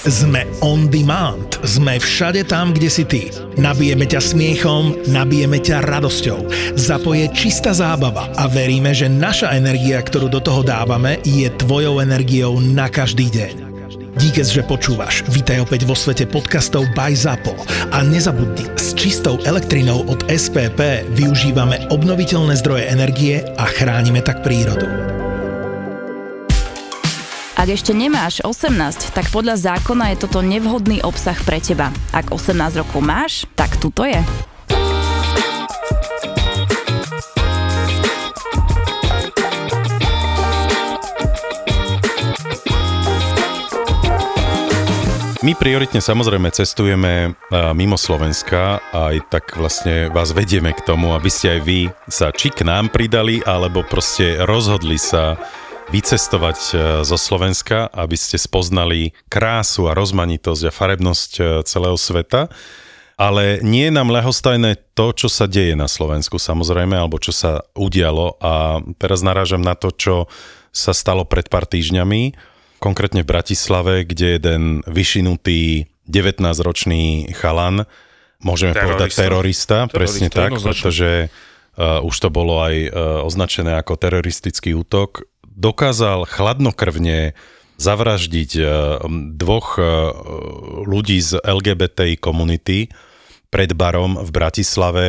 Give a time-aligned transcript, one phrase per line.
[0.00, 1.60] Sme on demand.
[1.60, 3.28] Sme všade tam, kde si ty.
[3.60, 6.48] Nabijeme ťa smiechom, nabijeme ťa radosťou.
[6.72, 12.64] Zapoje čistá zábava a veríme, že naša energia, ktorú do toho dávame, je tvojou energiou
[12.64, 13.54] na každý deň.
[14.16, 15.20] Díkes, že počúvaš.
[15.28, 17.52] Vítaj opäť vo svete podcastov by ZAPO.
[17.92, 25.19] A nezabudni, s čistou elektrinou od SPP využívame obnoviteľné zdroje energie a chránime tak prírodu.
[27.60, 31.92] Ak ešte nemáš 18, tak podľa zákona je toto nevhodný obsah pre teba.
[32.08, 34.16] Ak 18 rokov máš, tak tuto je.
[45.44, 47.36] My prioritne samozrejme cestujeme
[47.76, 52.32] mimo Slovenska a aj tak vlastne vás vedieme k tomu, aby ste aj vy sa
[52.32, 55.36] či k nám pridali, alebo proste rozhodli sa
[55.90, 62.46] vycestovať e, zo Slovenska, aby ste spoznali krásu a rozmanitosť a farebnosť e, celého sveta.
[63.20, 67.60] Ale nie je nám lehostajné to, čo sa deje na Slovensku samozrejme, alebo čo sa
[67.76, 70.14] udialo a teraz narážam na to, čo
[70.72, 72.32] sa stalo pred pár týždňami,
[72.80, 77.84] konkrétne v Bratislave, kde jeden vyšinutý 19-ročný chalan,
[78.40, 78.88] môžeme terorista.
[78.88, 82.90] povedať terorista, terorista presne tak, pretože uh, už to bolo aj uh,
[83.28, 85.28] označené ako teroristický útok,
[85.60, 87.36] dokázal chladnokrvne
[87.80, 88.62] zavraždiť e,
[89.36, 89.84] dvoch e,
[90.84, 92.88] ľudí z LGBTI komunity
[93.52, 95.06] pred barom v Bratislave,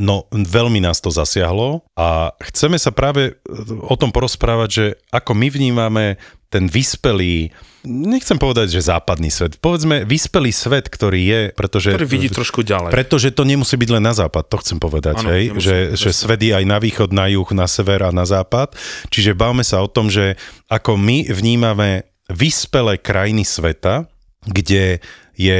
[0.00, 3.36] no veľmi nás to zasiahlo a chceme sa práve
[3.84, 6.06] o tom porozprávať, že ako my vnímame
[6.50, 7.54] ten vyspelý
[7.86, 11.96] nechcem povedať, že západný svet, povedzme vyspelý svet, ktorý je, pretože...
[11.96, 12.92] Ktorý vidí trošku ďalej.
[12.92, 15.44] Pretože to nemusí byť len na západ, to chcem povedať, ano, hej?
[15.48, 18.76] Nemusí, že, že svet je aj na východ, na juh, na sever a na západ.
[19.08, 20.36] Čiže bavme sa o tom, že
[20.68, 24.06] ako my vnímame vyspelé krajiny sveta,
[24.44, 25.00] kde
[25.36, 25.58] je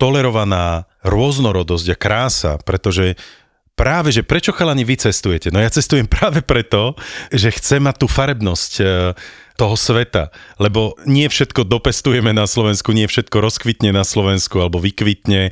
[0.00, 3.18] tolerovaná rôznorodosť a krása, pretože
[3.78, 5.54] práve, že prečo chalani vy cestujete?
[5.54, 6.98] No ja cestujem práve preto,
[7.30, 8.84] že chcem mať tú farebnosť e,
[9.58, 10.30] toho sveta,
[10.62, 15.50] lebo nie všetko dopestujeme na Slovensku, nie všetko rozkvitne na Slovensku alebo vykvitne.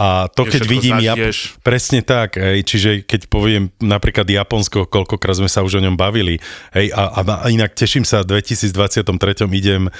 [0.00, 1.12] A to, nie keď vidím, ja,
[1.60, 6.40] presne tak, hej, čiže keď poviem napríklad Japonsko, koľkokrát sme sa už o ňom bavili,
[6.72, 9.12] hej, a, a inak teším sa, v 2023
[9.52, 9.92] idem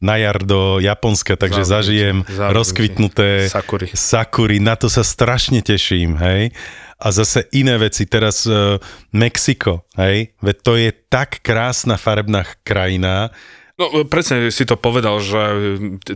[0.00, 3.86] na jar do Japonska, takže Závidím, zažijem závidím rozkvitnuté sakuri.
[3.92, 6.56] sakuri, na to sa strašne teším, hej
[7.00, 8.04] a zase iné veci.
[8.04, 8.76] Teraz uh,
[9.16, 10.36] Mexiko, hej?
[10.44, 13.32] Veď to je tak krásna farebná krajina,
[13.80, 15.40] No presne si to povedal, že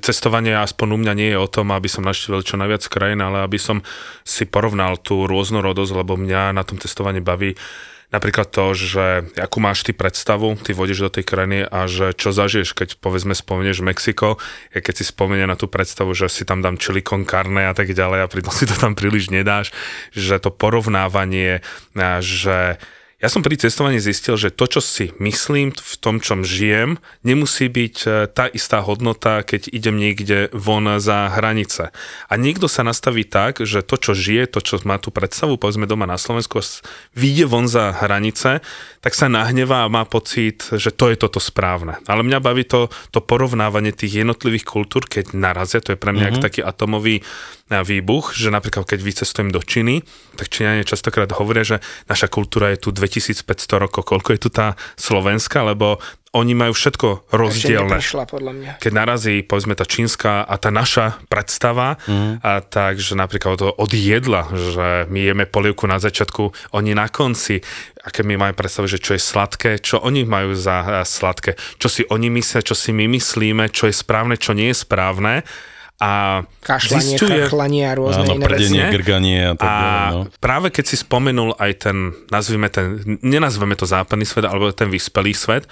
[0.05, 3.41] cestovanie aspoň u mňa nie je o tom, aby som naštívil čo najviac krajín, ale
[3.41, 3.81] aby som
[4.21, 7.56] si porovnal tú rôznorodosť, lebo mňa na tom cestovaní baví
[8.13, 9.07] Napríklad to, že
[9.39, 13.33] akú máš ty predstavu, ty vodíš do tej krajiny a že čo zažiješ, keď povedzme
[13.33, 14.37] spomenieš Mexiko,
[14.71, 17.75] ja keď si spomenie na tú predstavu, že si tam dám chili con carne a
[17.75, 19.75] tak ďalej a pritom si to tam príliš nedáš,
[20.15, 21.65] že to porovnávanie,
[22.21, 22.79] že
[23.23, 27.71] ja som pri cestovaní zistil, že to, čo si myslím v tom, čom žijem, nemusí
[27.71, 31.95] byť e, tá istá hodnota, keď idem niekde von za hranice.
[32.27, 35.87] A niekto sa nastaví tak, že to, čo žije, to, čo má tú predstavu, povedzme
[35.89, 36.59] doma na Slovensku,
[37.15, 38.61] vyjde von za hranice,
[39.01, 42.03] tak sa nahnevá a má pocit, že to je toto správne.
[42.11, 46.35] Ale mňa baví to, to porovnávanie tých jednotlivých kultúr, keď narazia, to je pre mňa
[46.35, 46.45] mm-hmm.
[46.45, 47.23] taký atomový
[47.73, 50.05] výbuch, že napríklad keď vycestujem do Číny,
[50.37, 53.49] tak Číňania častokrát hovoria, že naša kultúra je tu 2500
[53.81, 54.05] rokov.
[54.05, 55.97] Koľko je tu tá slovenská, lebo
[56.35, 57.95] oni majú všetko rozdielne.
[57.95, 58.71] Ešte podľa mňa.
[58.83, 62.43] Keď narazí, povedzme, tá čínska a tá naša predstava, mm.
[62.43, 67.63] a takže napríklad od, od jedla, že my jeme polievku na začiatku, oni na konci,
[68.03, 72.03] aké my máme predstavu, že čo je sladké, čo oni majú za sladké, čo si
[72.11, 75.47] oni myslia, čo si my myslíme, čo je správne, čo nie je správne
[76.03, 77.47] a Kašlanie, zistuje...
[77.47, 79.78] chrchlanie a rôzne áno, iné prdenie, grganie a tak a
[80.10, 80.21] no.
[80.43, 81.97] práve keď si spomenul aj ten,
[82.34, 85.71] nazvime ten, nenazveme to západný svet, alebo ten vyspelý svet,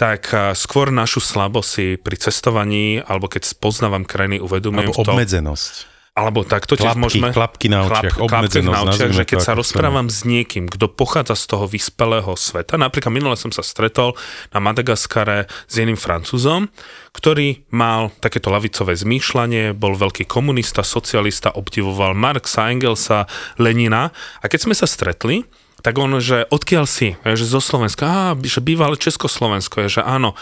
[0.00, 6.44] tak skôr našu slabosť si pri cestovaní, alebo keď spoznávam krajiny, uvedomujem alebo obmedzenosť alebo
[6.44, 7.32] takto tiež môžeme...
[7.32, 8.52] Klapky na očiach, klap.
[8.60, 13.08] Na očiach, že keď sa rozprávam s niekým, kto pochádza z toho vyspelého sveta, napríklad
[13.08, 14.12] minule som sa stretol
[14.52, 16.68] na Madagaskare s jedným francúzom,
[17.16, 23.24] ktorý mal takéto lavicové zmýšľanie, bol veľký komunista, socialista, obdivoval Marxa, Engelsa,
[23.56, 24.12] Lenina.
[24.40, 25.48] A keď sme sa stretli,
[25.80, 30.36] tak on, že odkiaľ si, že zo Slovenska, á, že bývalé Československo, je, že áno,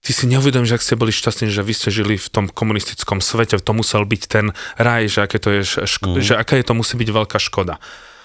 [0.00, 3.20] ty si neuvedom, že ak ste boli šťastní, že vy ste žili v tom komunistickom
[3.20, 6.24] svete, to musel byť ten raj, že, aké to je ško- mm.
[6.24, 7.76] že aká je to musí byť veľká škoda.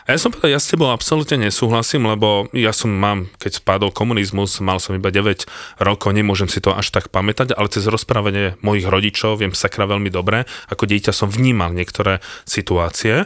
[0.05, 3.89] A ja som povedal, ja s tebou absolútne nesúhlasím, lebo ja som mám, keď spadol
[3.89, 5.49] komunizmus, mal som iba 9
[5.81, 10.13] rokov, nemôžem si to až tak pamätať, ale cez rozprávanie mojich rodičov viem sakra veľmi
[10.13, 13.25] dobre, ako dieťa som vnímal niektoré situácie.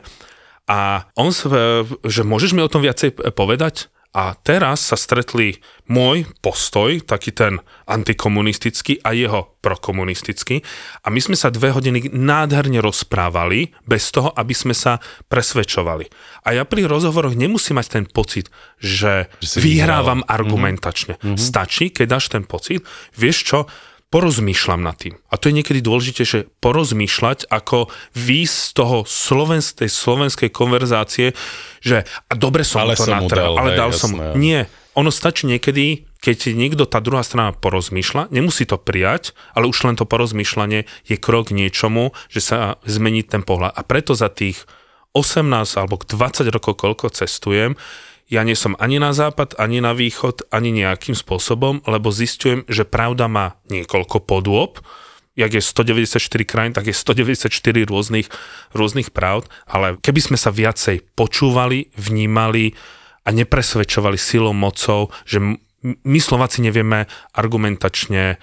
[0.72, 1.36] A on,
[2.08, 3.92] že môžeš mi o tom viacej povedať?
[4.10, 10.66] A teraz sa stretli môj postoj, taký ten antikomunistický a jeho prokomunistický.
[11.06, 14.98] A my sme sa dve hodiny nádherne rozprávali, bez toho, aby sme sa
[15.30, 16.10] presvedčovali.
[16.50, 18.50] A ja pri rozhovoroch nemusím mať ten pocit,
[18.82, 20.36] že, že vyhrávam vyhral.
[20.42, 21.22] argumentačne.
[21.22, 21.38] Mm-hmm.
[21.38, 22.82] Stačí, keď dáš ten pocit,
[23.14, 23.60] vieš čo,
[24.10, 25.16] porozmýšľam nad tým.
[25.30, 31.38] A to je niekedy dôležitejšie porozmýšľať, ako výjsť z toho slovensk, tej slovenskej konverzácie,
[31.80, 34.12] že a dobre som ale to som natrel, ale dal hej, som...
[34.18, 34.34] Jasné.
[34.42, 34.60] Nie,
[34.98, 39.96] ono stačí niekedy, keď niekto tá druhá strana porozmýšľa, nemusí to prijať, ale už len
[39.96, 42.58] to porozmýšľanie je krok k niečomu, že sa
[42.90, 43.78] zmení ten pohľad.
[43.78, 44.66] A preto za tých
[45.14, 45.46] 18
[45.78, 47.78] alebo 20 rokov, koľko cestujem,
[48.30, 52.86] ja nie som ani na západ, ani na východ, ani nejakým spôsobom, lebo zistujem, že
[52.86, 54.78] pravda má niekoľko podôb,
[55.34, 57.50] jak je 194 krajín, tak je 194
[57.90, 58.28] rôznych,
[58.78, 62.78] rôznych pravd, ale keby sme sa viacej počúvali, vnímali
[63.26, 65.40] a nepresvedčovali silou, mocou, že
[65.82, 68.36] my Slováci nevieme argumentačne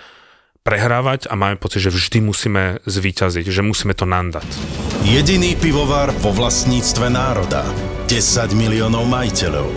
[0.67, 4.51] prehrávať a máme pocit, že vždy musíme zvíťaziť, že musíme to nandať.
[5.07, 7.63] Jediný pivovar vo vlastníctve národa.
[8.11, 9.71] 10 miliónov majiteľov.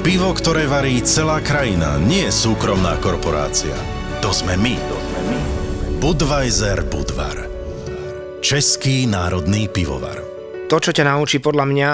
[0.00, 3.76] Pivo, ktoré varí celá krajina, nie je súkromná korporácia.
[4.24, 4.74] To sme my.
[6.00, 7.46] Budweiser Budvar.
[8.40, 10.18] Český národný pivovar.
[10.66, 11.90] To, čo ťa naučí podľa mňa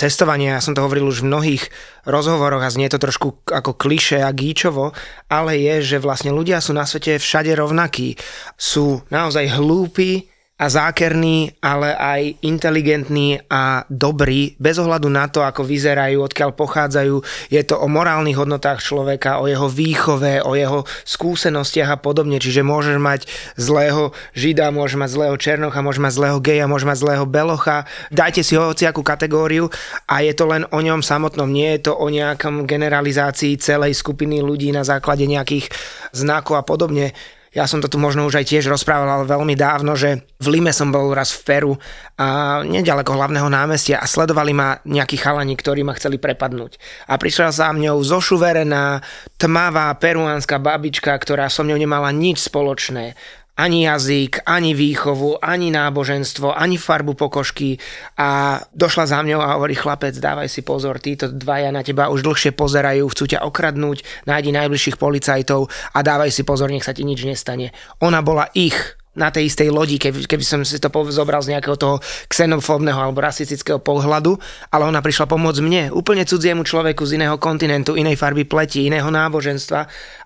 [0.00, 1.64] cestovanie, ja som to hovoril už v mnohých
[2.08, 4.96] rozhovoroch a znie to trošku ako kliše a gíčovo,
[5.28, 8.16] ale je, že vlastne ľudia sú na svete všade rovnakí.
[8.56, 10.24] Sú naozaj hlúpi,
[10.60, 17.16] a zákerný, ale aj inteligentný a dobrý, bez ohľadu na to, ako vyzerajú, odkiaľ pochádzajú.
[17.48, 22.36] Je to o morálnych hodnotách človeka, o jeho výchove, o jeho skúsenostiach a podobne.
[22.36, 23.24] Čiže môžeš mať
[23.56, 27.88] zlého žida, môžeš mať zlého černocha, môžeš mať zlého geja, môžeš mať zlého belocha.
[28.12, 29.72] Dajte si hociakú kategóriu
[30.04, 31.48] a je to len o ňom samotnom.
[31.48, 35.72] Nie je to o nejakom generalizácii celej skupiny ľudí na základe nejakých
[36.12, 37.16] znakov a podobne
[37.50, 40.70] ja som to tu možno už aj tiež rozprával ale veľmi dávno, že v Lime
[40.70, 41.72] som bol raz v Peru
[42.14, 46.78] a nedaleko hlavného námestia a sledovali ma nejakí chalani, ktorí ma chceli prepadnúť.
[47.10, 49.02] A prišla za mňou zošuverená,
[49.34, 53.18] tmavá peruánska babička, ktorá so mňou nemala nič spoločné
[53.60, 57.76] ani jazyk, ani výchovu, ani náboženstvo, ani farbu pokožky
[58.16, 62.24] a došla za mňou a hovorí chlapec, dávaj si pozor, títo dvaja na teba už
[62.24, 67.04] dlhšie pozerajú, chcú ťa okradnúť, nájdi najbližších policajtov a dávaj si pozor, nech sa ti
[67.04, 67.76] nič nestane.
[68.00, 71.74] Ona bola ich na tej istej lodi, keby, keby som si to zobral z nejakého
[71.74, 71.98] toho
[72.30, 74.38] xenofóbneho alebo rasistického pohľadu,
[74.70, 79.10] ale ona prišla pomôcť mne, úplne cudziemu človeku z iného kontinentu, inej farby pleti, iného
[79.10, 79.80] náboženstva.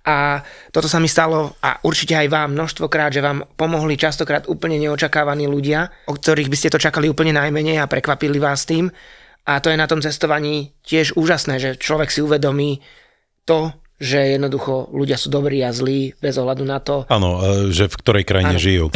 [0.05, 4.77] A toto sa mi stalo a určite aj vám množstvokrát, že vám pomohli častokrát úplne
[4.77, 8.93] neočakávaní ľudia, o ktorých by ste to čakali úplne najmenej a prekvapili vás tým.
[9.49, 12.85] A to je na tom cestovaní tiež úžasné, že človek si uvedomí
[13.49, 17.07] to, že jednoducho ľudia sú dobrí a zlí bez ohľadu na to.
[17.07, 18.63] Áno, e, že v ktorej krajine ano.
[18.63, 18.87] žijú.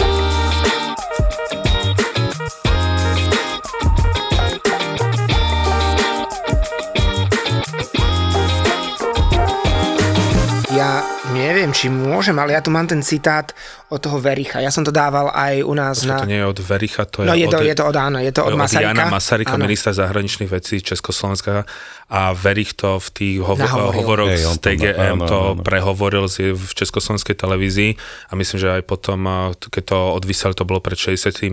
[11.48, 13.56] Neviem, či môžem, ale ja tu mám ten citát
[13.88, 14.60] od toho Vericha.
[14.60, 16.20] Ja som to dával aj u nás Počkej, na...
[16.20, 17.64] To nie je od Vericha, to je, no, je to, od...
[17.64, 18.92] je to od áno, je to od, od Masarika.
[18.92, 19.64] Jana Masarika, áno.
[19.64, 21.64] ministra zahraničných vecí Československa
[22.08, 25.64] a Verich to v tých hovo- hovoroch z TGM to, áno, áno.
[25.64, 27.96] prehovoril v československej televízii
[28.28, 31.52] a myslím, že aj potom, keď to odvysali, to bolo pred 68.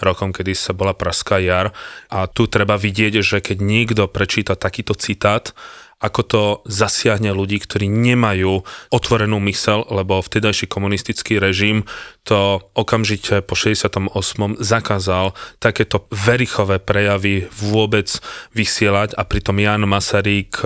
[0.00, 1.72] rokom, kedy sa bola Praská jar
[2.08, 5.52] a tu treba vidieť, že keď niekto prečíta takýto citát,
[6.06, 8.62] ako to zasiahne ľudí, ktorí nemajú
[8.94, 11.82] otvorenú mysel, lebo vtedajší komunistický režim
[12.22, 14.14] to okamžite po 68.
[14.62, 18.06] zakázal takéto verichové prejavy vôbec
[18.54, 20.62] vysielať a pritom Jan Masaryk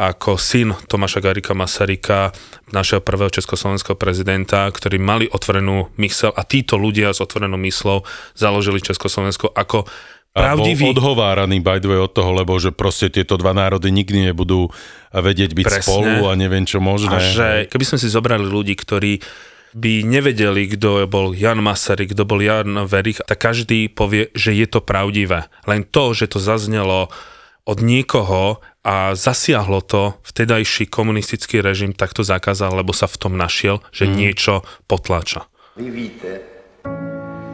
[0.00, 2.32] ako syn Tomáša Garika Masaryka,
[2.72, 8.00] našeho prvého československého prezidenta, ktorí mali otvorenú mysel a títo ľudia s otvorenou myslou
[8.32, 9.84] založili Československo ako
[10.32, 10.90] pravdivý.
[10.90, 14.70] Bol odhováraný by the way od toho, lebo že proste tieto dva národy nikdy nebudú
[15.10, 15.82] vedieť byť Presne.
[15.82, 17.16] spolu a neviem čo možné.
[17.16, 19.18] A že keby sme si zobrali ľudí, ktorí
[19.70, 24.66] by nevedeli, kto bol Jan Masaryk, kto bol Jan Verich, tak každý povie, že je
[24.66, 25.46] to pravdivé.
[25.70, 27.06] Len to, že to zaznelo
[27.62, 33.38] od niekoho a zasiahlo to vtedajší komunistický režim, tak to zakázal, lebo sa v tom
[33.38, 34.14] našiel, že mm.
[34.16, 35.46] niečo potláča.
[35.78, 36.49] Vy víte,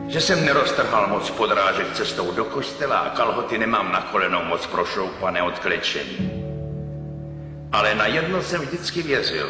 [0.08, 5.42] že jsem neroztrhal moc podrážek cestou do kostela a kalhoty nemám na kolenou moc prošoupané
[5.42, 6.44] od klečení.
[7.72, 9.48] Ale na jedno jsem vždycky věřil,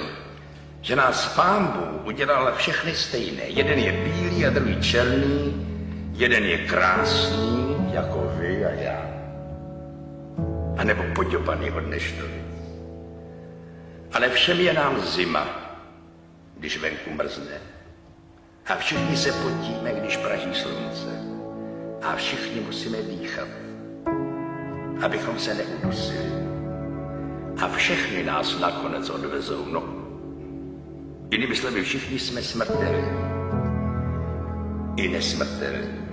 [0.80, 3.42] že nás pán Bůh udělal všechny stejné.
[3.42, 5.66] Jeden je bílý a druhý černý,
[6.12, 9.02] jeden je krásný, jako vy a já.
[10.76, 12.46] A nebo poděpaný od neštovic.
[14.12, 15.46] Ale všem je nám zima,
[16.58, 17.75] když venku mrzne.
[18.66, 21.08] A všichni se potíme, když praží slunce.
[22.02, 23.48] A všichni musíme dýchat,
[25.02, 26.32] abychom se neudusili.
[27.62, 29.64] A všechny nás nakonec odvezou.
[29.70, 29.82] No,
[31.30, 33.18] jinými slovy, všichni jsme smrtelní.
[34.96, 36.08] I nesmrtelní.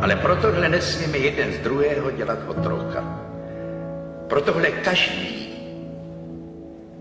[0.00, 3.04] Ale pro tohle nesmíme jeden z druhého dělat otroka.
[4.28, 5.48] Pro tohle každý,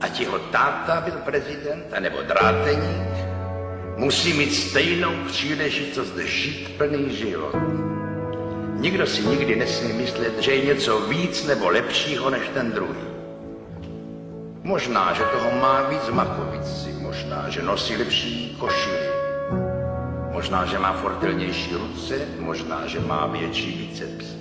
[0.02, 3.25] ať jeho táta byl prezident, anebo dráteník,
[3.98, 7.56] musí mít stejnou příležitost žít plný život.
[8.76, 13.06] Nikdo si nikdy nesmí myslet, že je něco víc nebo lepšího než ten druhý.
[14.64, 19.10] Možná, že toho má víc makovici, možná, že nosí lepší košily,
[20.32, 24.36] možná, že má fortelnější ruce, možná, že má větší bicepsy.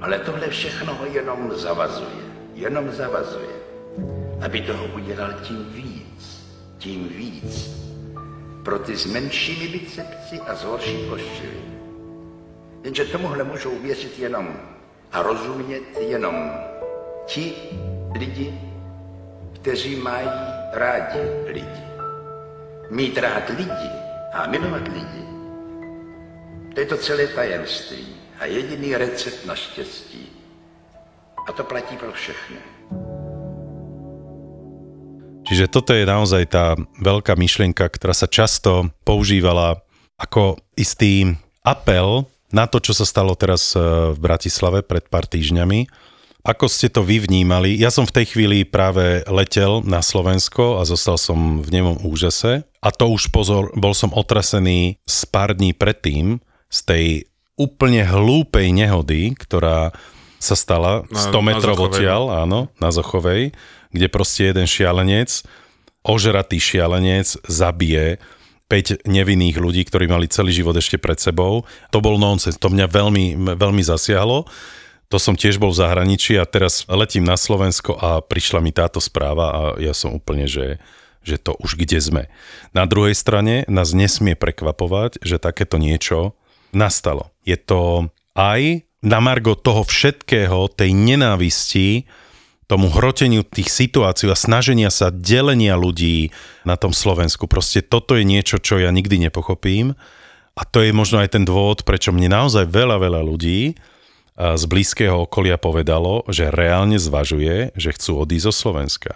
[0.00, 2.24] Ale tohle všechno ho jenom zavazuje,
[2.54, 3.56] jenom zavazuje,
[4.40, 6.46] aby toho udělal tím víc,
[6.78, 7.79] tím víc,
[8.64, 11.60] pro ty s menšími bicepsy a s horší košily.
[12.84, 14.60] Jenže tomuhle můžou věřit jenom
[15.12, 16.52] a rozumět jenom
[17.26, 17.54] ti
[18.18, 18.60] lidi,
[19.54, 20.30] kteří mají
[20.72, 21.80] rádi lidi.
[22.90, 23.90] Mít rád lidi
[24.32, 25.24] a milovat lidi,
[26.74, 30.32] to je to celé tajemství a jediný recept na štěstí.
[31.48, 32.56] A to platí pro všechny.
[35.50, 39.82] Čiže toto je naozaj tá veľká myšlienka, ktorá sa často používala
[40.14, 41.34] ako istý
[41.66, 42.22] apel
[42.54, 43.82] na to, čo sa stalo teraz e,
[44.14, 45.90] v Bratislave pred pár týždňami.
[46.46, 47.74] Ako ste to vy vnímali?
[47.74, 52.62] Ja som v tej chvíli práve letel na Slovensko a zostal som v nemom úžase.
[52.78, 56.38] A to už pozor, bol som otrasený z pár dní predtým
[56.70, 57.06] z tej
[57.58, 59.90] úplne hlúpej nehody, ktorá
[60.40, 63.52] sa stala Na- 100 metrov odtiaľ, áno, na Zochovej,
[63.92, 65.44] kde proste jeden šialenec,
[66.00, 68.16] ožratý šialenec zabije
[68.70, 71.66] 5 nevinných ľudí, ktorí mali celý život ešte pred sebou.
[71.90, 73.24] To bol nonsens, to mňa veľmi,
[73.58, 74.46] veľmi zasiahlo.
[75.10, 79.02] To som tiež bol v zahraničí a teraz letím na Slovensko a prišla mi táto
[79.02, 80.78] správa a ja som úplne, že,
[81.26, 82.22] že to už kde sme.
[82.70, 86.38] Na druhej strane nás nesmie prekvapovať, že takéto niečo
[86.70, 87.34] nastalo.
[87.42, 88.06] Je to
[88.38, 92.04] aj na margo toho všetkého, tej nenávisti,
[92.70, 96.30] tomu hroteniu tých situácií a snaženia sa delenia ľudí
[96.62, 97.50] na tom Slovensku.
[97.50, 99.98] Proste toto je niečo, čo ja nikdy nepochopím
[100.54, 103.74] a to je možno aj ten dôvod, prečo mne naozaj veľa, veľa ľudí
[104.38, 109.12] z blízkeho okolia povedalo, že reálne zvažuje, že chcú odísť zo Slovenska.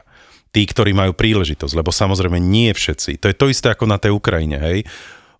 [0.50, 3.22] Tí, ktorí majú príležitosť, lebo samozrejme nie všetci.
[3.22, 4.78] To je to isté ako na tej Ukrajine, hej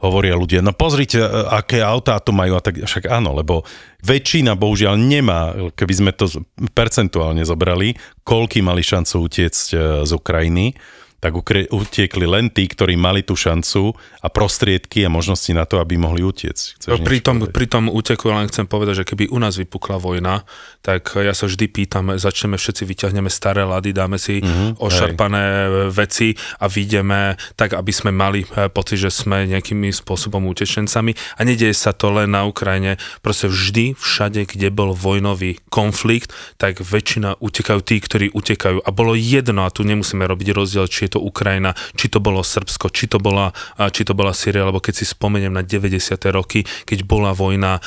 [0.05, 3.65] hovoria ľudia, no pozrite, e, aké autá tu majú a tak, však áno, lebo
[4.05, 6.29] väčšina bohužiaľ nemá, keby sme to
[6.77, 10.77] percentuálne zobrali, koľky mali šancu utiecť e, z Ukrajiny,
[11.25, 11.33] tak
[11.73, 16.21] utiekli len tí, ktorí mali tú šancu a prostriedky a možnosti na to, aby mohli.
[16.21, 19.97] Chceš No, pri, tom, pri tom úteku len chcem povedať, že keby u nás vypukla
[19.97, 20.45] vojna,
[20.85, 25.45] tak ja sa vždy pýtam, začneme všetci, vyťahneme staré lady, dáme si Mhm, mm-hmm, ošarpané
[25.89, 31.17] veci a vyjdeme tak, aby sme mali eh, pocit, že sme nejakými spôsobom utečencami.
[31.39, 33.01] A nedieje sa to len na Ukrajine.
[33.25, 38.85] Proste vždy, všade, kde bol vojnový konflikt, tak väčšina utekajú tí, ktorí utekajú.
[38.85, 42.43] A bolo jedno, a tu nemusíme robiť rozdiel, či je to Ukrajina, či to bolo
[42.43, 43.55] Srbsko, či to bola,
[43.95, 46.19] či to bola Syria, lebo keď si spomeniem na 90.
[46.35, 47.79] roky, keď bola vojna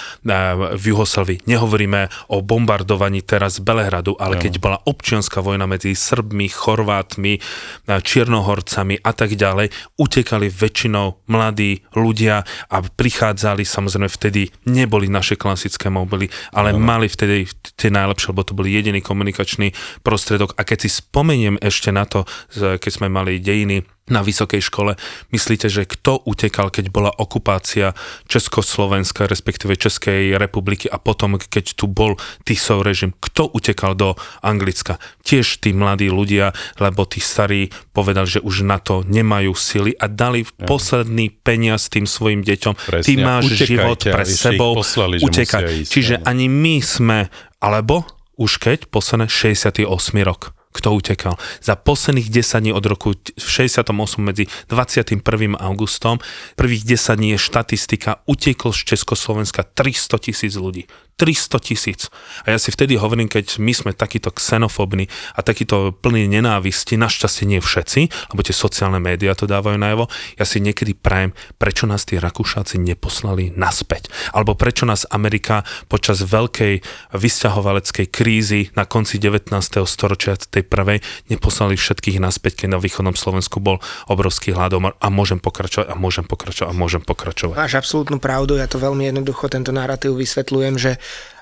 [0.71, 7.43] v Juhoslavii, nehovoríme o bombardovaní teraz Belehradu, ale keď bola občianská vojna medzi Srbmi, Chorvátmi,
[7.89, 15.91] Čiernohorcami a tak ďalej, utekali väčšinou mladí ľudia a prichádzali, samozrejme vtedy neboli naše klasické
[15.91, 19.73] mobily, ale mali vtedy tie najlepšie, lebo to bol jediný komunikačný
[20.05, 20.53] prostriedok.
[20.55, 24.95] A keď si spomeniem ešte na to, keď sme mali dejiny na vysokej škole,
[25.35, 27.91] myslíte, že kto utekal, keď bola okupácia
[28.31, 32.15] Československa, respektíve Českej republiky a potom, keď tu bol
[32.47, 34.95] Tisov režim, kto utekal do Anglicka?
[35.27, 40.07] Tiež tí mladí ľudia, lebo tí starí povedali, že už na to nemajú sily a
[40.07, 42.73] dali posledný peniaz tým svojim deťom.
[42.87, 43.07] Presne.
[43.11, 45.83] Ty máš Utekajte život pre sebou, poslali, utekaj.
[45.83, 46.25] ísť, Čiže áno.
[46.31, 47.19] ani my sme,
[47.59, 48.07] alebo
[48.39, 49.83] už keď, posledné 68.
[50.23, 50.56] rok.
[50.77, 51.33] Kto utekal.
[51.65, 55.57] Za posledných 10 dní od roku 68 medzi 21.
[55.57, 56.21] augustom,
[56.55, 60.85] prvých 10 dní je štatistika, utieklo z Československa 300 tisíc ľudí.
[61.17, 62.13] 300 tisíc.
[62.45, 67.49] A ja si vtedy hovorím, keď my sme takíto xenofóbni a takíto plní nenávisti, našťastie
[67.49, 70.05] nie všetci, lebo tie sociálne médiá to dávajú najavo,
[70.37, 74.13] ja si niekedy prajem, prečo nás tí Rakúšáci neposlali naspäť.
[74.29, 76.85] Alebo prečo nás Amerika počas veľkej
[77.17, 79.49] vysťahovaleckej krízy na konci 19.
[79.89, 81.01] storočia tej prvej
[81.33, 86.29] neposlali všetkých naspäť, keď na východnom Slovensku bol obrovský hladomor a môžem pokračovať a môžem
[86.29, 87.57] pokračovať a môžem pokračovať.
[87.57, 90.91] Máš absolútnu pravdu, ja to veľmi jednoducho tento narratív vysvetľujem, že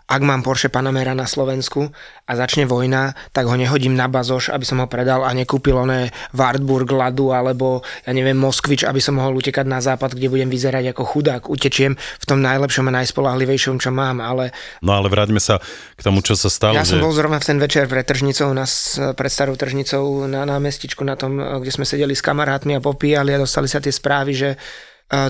[0.06, 1.90] ak mám Porsche Panamera na Slovensku
[2.30, 6.14] a začne vojna, tak ho nehodím na bazoš, aby som ho predal a nekúpil oné
[6.30, 10.94] Wartburg, Ladu alebo ja neviem Moskvič, aby som mohol utekať na západ, kde budem vyzerať
[10.94, 11.42] ako chudák.
[11.50, 14.54] Utečiem v tom najlepšom a najspolahlivejšom, čo mám, ale...
[14.86, 15.58] No ale vráťme sa
[15.98, 16.78] k tomu, čo sa stalo.
[16.78, 16.98] Ja že...
[16.98, 21.18] som bol zrovna v ten večer pred tržnicou, nás, pred starou tržnicou na námestičku na
[21.18, 24.50] tom, kde sme sedeli s kamarátmi a popíjali a dostali sa tie správy, že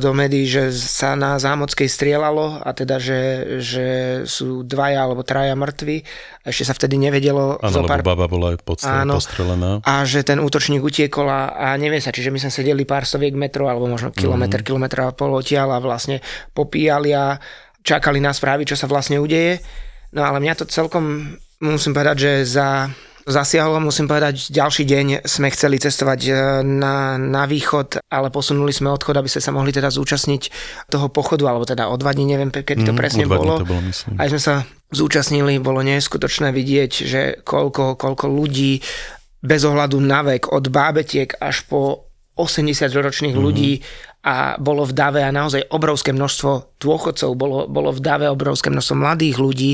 [0.02, 3.22] do médií, že sa na Zámockej strieľalo a teda, že,
[3.60, 3.88] že
[4.24, 6.06] sú dvaja alebo traja mŕtvi.
[6.46, 7.58] Ešte sa vtedy nevedelo.
[7.60, 9.02] Áno, lebo baba bola aj postrelená.
[9.04, 9.72] Áno, postrelená.
[9.84, 13.34] A že ten útočník utiekol a, a nevie sa, čiže my sme sedeli pár stoviek
[13.36, 14.66] metrov alebo možno kilometr, mm.
[14.66, 16.22] kilometr a pol odtiaľ a vlastne
[16.56, 17.38] popíjali a
[17.86, 19.62] čakali na správy, čo sa vlastne udeje.
[20.16, 22.90] No ale mňa to celkom, musím povedať, že za
[23.26, 23.82] zasiahlo.
[23.82, 29.18] Musím povedať, ďalší deň sme chceli cestovať e, na, na východ, ale posunuli sme odchod,
[29.18, 30.44] aby ste sa mohli teda zúčastniť
[30.94, 33.60] toho pochodu, alebo teda o dva dní, neviem, kedy to mm, presne bolo.
[33.60, 34.22] To bolo myslím.
[34.22, 34.56] Aj sme sa
[34.94, 38.80] zúčastnili, bolo neskutočné vidieť, že koľko, koľko ľudí
[39.42, 42.06] bez ohľadu na vek, od bábetiek až po
[42.38, 43.46] 80-ročných mm-hmm.
[43.46, 43.82] ľudí
[44.26, 48.96] a bolo v dave a naozaj obrovské množstvo dôchodcov, bolo, bolo v dave obrovské množstvo
[48.98, 49.72] mladých ľudí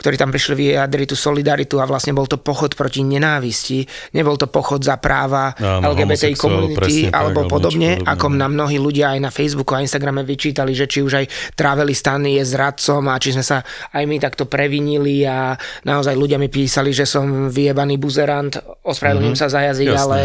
[0.00, 3.84] ktorí tam prišli vyjadriť tú solidaritu a vlastne bol to pochod proti nenávisti,
[4.16, 8.80] nebol to pochod za práva Áno, LGBTI komunity alebo tak, podobne, podobne, ako na mnohí
[8.80, 13.04] ľudia aj na Facebooku a Instagrame vyčítali, že či už aj Traveli Stan je zradcom
[13.12, 13.60] a či sme sa
[13.92, 15.52] aj my takto previnili a
[15.84, 19.52] naozaj ľudia mi písali, že som vyjebaný buzerant, ospravedlňujem mm-hmm.
[19.52, 20.16] sa za jazyk, Jasné, ale,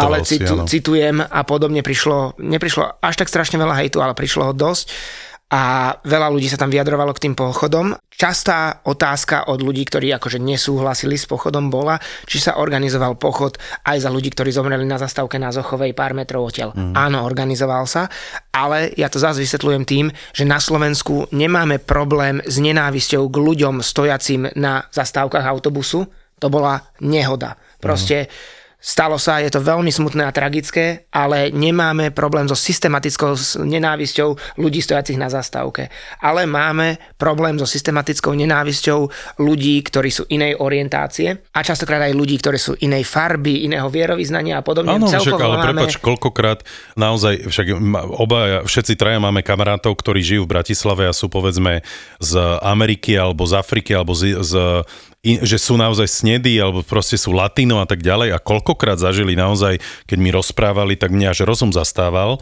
[0.00, 4.54] ale citu, citujem a podobne prišlo, neprišlo až tak strašne veľa hejtu, ale prišlo ho
[4.56, 4.88] dosť
[5.48, 7.96] a veľa ľudí sa tam vyjadrovalo k tým pochodom.
[8.12, 11.96] Častá otázka od ľudí, ktorí akože nesúhlasili s pochodom bola,
[12.28, 13.56] či sa organizoval pochod
[13.88, 16.76] aj za ľudí, ktorí zomreli na zastávke na Zochovej pár metrov odtiaľ.
[16.76, 16.92] Mm.
[16.92, 18.12] Áno, organizoval sa,
[18.52, 20.06] ale ja to zase vysvetľujem tým,
[20.36, 26.04] že na Slovensku nemáme problém s nenávisťou k ľuďom stojacím na zastávkach autobusu.
[26.44, 27.56] To bola nehoda.
[27.80, 33.34] Proste mm Stalo sa, je to veľmi smutné a tragické, ale nemáme problém so systematickou
[33.66, 35.90] nenávisťou ľudí stojacich na zastávke.
[36.22, 39.10] Ale máme problém so systematickou nenávisťou
[39.42, 44.62] ľudí, ktorí sú inej orientácie a častokrát aj ľudí, ktorí sú inej farby, iného vierovýznania
[44.62, 44.94] a podobne.
[44.94, 45.66] Áno, však, ale máme...
[45.74, 46.62] prepač, koľkokrát
[46.94, 47.66] naozaj, však
[48.14, 51.82] oba, všetci traja máme kamarátov, ktorí žijú v Bratislave a sú povedzme
[52.22, 54.86] z Ameriky alebo z Afriky alebo z, z
[55.22, 59.82] že sú naozaj snedí alebo proste sú latino a tak ďalej a koľkokrát zažili naozaj,
[60.06, 62.38] keď mi rozprávali, tak mňa až rozum zastával,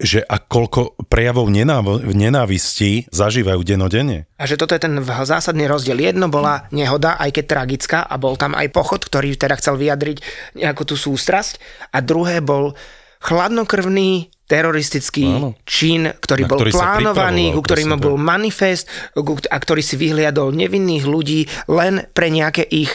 [0.00, 4.24] že a koľko prejavov nenáv- nenávisti zažívajú denodenne.
[4.40, 6.00] A že toto je ten zásadný rozdiel.
[6.00, 10.24] Jedno bola nehoda, aj keď tragická, a bol tam aj pochod, ktorý teda chcel vyjadriť
[10.56, 11.60] nejakú tú sústrasť.
[11.92, 12.72] A druhé bol
[13.20, 15.54] chladnokrvný teroristický Áno.
[15.62, 21.46] čin, ktorý bol ktorý plánovaný, ku ktorým bol manifest a ktorý si vyhliadol nevinných ľudí
[21.70, 22.90] len pre nejaké ich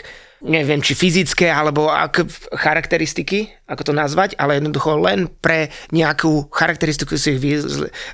[0.46, 2.22] neviem, či fyzické, alebo ak,
[2.54, 7.42] charakteristiky, ako to nazvať, ale jednoducho len pre nejakú charakteristiku si ich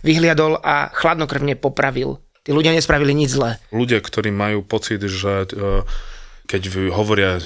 [0.06, 2.24] vyhliadol a chladnokrvne popravil.
[2.48, 3.60] Tí ľudia nespravili nič zlé.
[3.76, 5.84] Ľudia, ktorí majú pocit, že e,
[6.48, 6.62] keď
[6.96, 7.44] hovoria,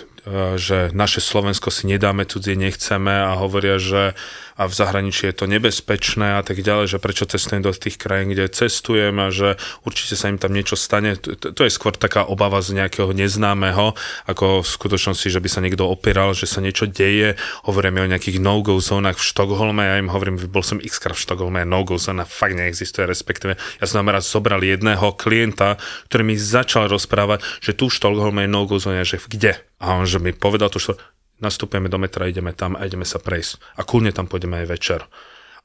[0.58, 4.18] že naše Slovensko si nedáme, cudzie nechceme a hovoria, že
[4.56, 8.32] a v zahraničí je to nebezpečné a tak ďalej, že prečo cestujem do tých krajín,
[8.32, 11.20] kde cestujem a že určite sa im tam niečo stane.
[11.20, 14.00] To, je skôr taká obava z nejakého neznámeho,
[14.32, 17.36] ako v skutočnosti, že by sa niekto opieral, že sa niečo deje.
[17.68, 21.68] Hovoríme o nejakých no-go zónach v Štokholme, ja im hovorím, bol som x v Štokholme,
[21.68, 25.76] no-go zóna fakt neexistuje, respektíve ja som tam raz zobral jedného klienta,
[26.08, 29.60] ktorý mi začal rozprávať, že tu v Štokholme je no-go zóna, že kde?
[29.80, 30.96] A on že mi povedal to, že
[31.44, 33.60] nastúpime do metra, ideme tam a ideme sa prejsť.
[33.76, 35.02] A kľudne tam pôjdeme aj večer.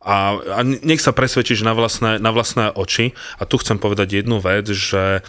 [0.00, 3.12] A, a nech sa presvedčíš na vlastné, na vlastné oči.
[3.36, 5.20] A tu chcem povedať jednu vec, že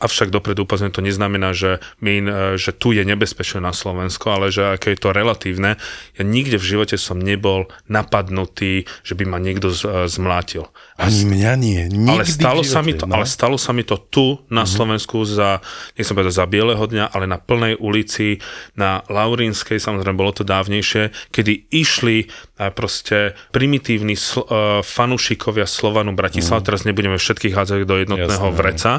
[0.00, 4.48] avšak dopredu upozorňujem, to neznamená, že, my, e, že tu je nebezpečné na Slovensko, ale
[4.48, 5.76] že aké je to relatívne.
[6.16, 10.72] Ja nikde v živote som nebol napadnutý, že by ma niekto z, e, zmlátil.
[10.96, 11.80] Ani mňa nie.
[11.92, 13.12] Nikdy ale stalo, v sa mi živote, to, no.
[13.20, 14.72] ale stalo sa mi to tu na uh-huh.
[14.72, 15.60] Slovensku za,
[15.96, 18.40] nechcem povedať za bieleho dňa, ale na plnej ulici,
[18.80, 22.28] na Laurínskej, samozrejme bolo to dávnejšie, kedy išli
[22.60, 24.44] a proste primitívni sl-
[24.84, 26.68] fanúšikovia Slovanu Bratislava, uh-huh.
[26.68, 28.92] teraz nebudeme všetkých hádzať do jednotného Jasné, vreca,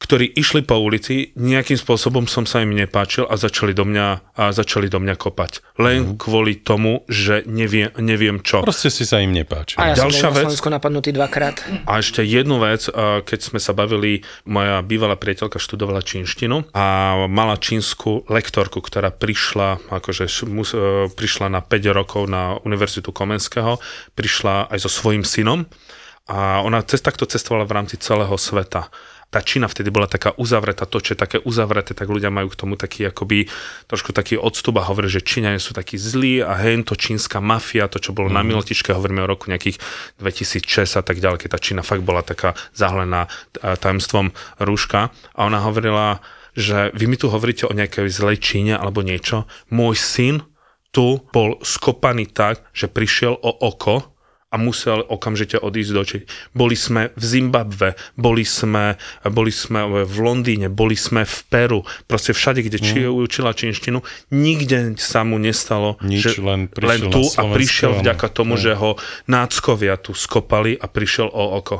[0.00, 4.44] ktorí išli po ulici, nejakým spôsobom som sa im nepáčil a začali do mňa, a
[4.48, 5.60] začali do mňa kopať.
[5.76, 8.64] Len kvôli tomu, že neviem, neviem čo.
[8.64, 9.76] Proste si sa im nepáčil.
[9.76, 11.60] A ja Ďalšia som bol vec- na Slovensku napadnutý dvakrát.
[11.84, 12.88] A ešte jednu vec,
[13.28, 19.92] keď sme sa bavili, moja bývalá priateľka študovala čínštinu a mala čínsku lektorku, ktorá prišla,
[19.92, 23.76] akože e, prišla na 5 rokov na Univerzitu Komenského,
[24.16, 25.68] prišla aj so svojím synom
[26.30, 28.88] a ona cez, takto cestovala v rámci celého sveta.
[29.30, 32.58] Tá Čína vtedy bola taká uzavretá, to, čo je také uzavreté, tak ľudia majú k
[32.58, 33.46] tomu taký akoby
[33.86, 37.86] trošku taký odstup a hovorí, že Číňania sú takí zlí a hen to čínska mafia,
[37.86, 38.34] to, čo bolo mm.
[38.34, 39.78] na Milotičke, hovoríme o roku nejakých
[40.18, 45.40] 2006 a tak ďalej, keď tá Čína fakt bola taká zahlená eh, tajomstvom rúška a
[45.46, 46.18] ona hovorila,
[46.58, 50.42] že vy mi tu hovoríte o nejakej zlej Číne alebo niečo, môj syn
[50.90, 54.10] tu bol skopaný tak, že prišiel o oko
[54.50, 56.24] a musel okamžite odísť do Číny.
[56.50, 58.98] Boli sme v Zimbabve, boli sme,
[59.30, 64.02] boli sme v Londýne, boli sme v Peru, proste všade, kde či učila čínštinu,
[64.34, 68.62] nikde sa mu nestalo, Nič, že len len tu a prišiel vďaka tomu, Áno.
[68.62, 68.98] že ho
[69.30, 71.78] náckovia tu skopali a prišiel o oko.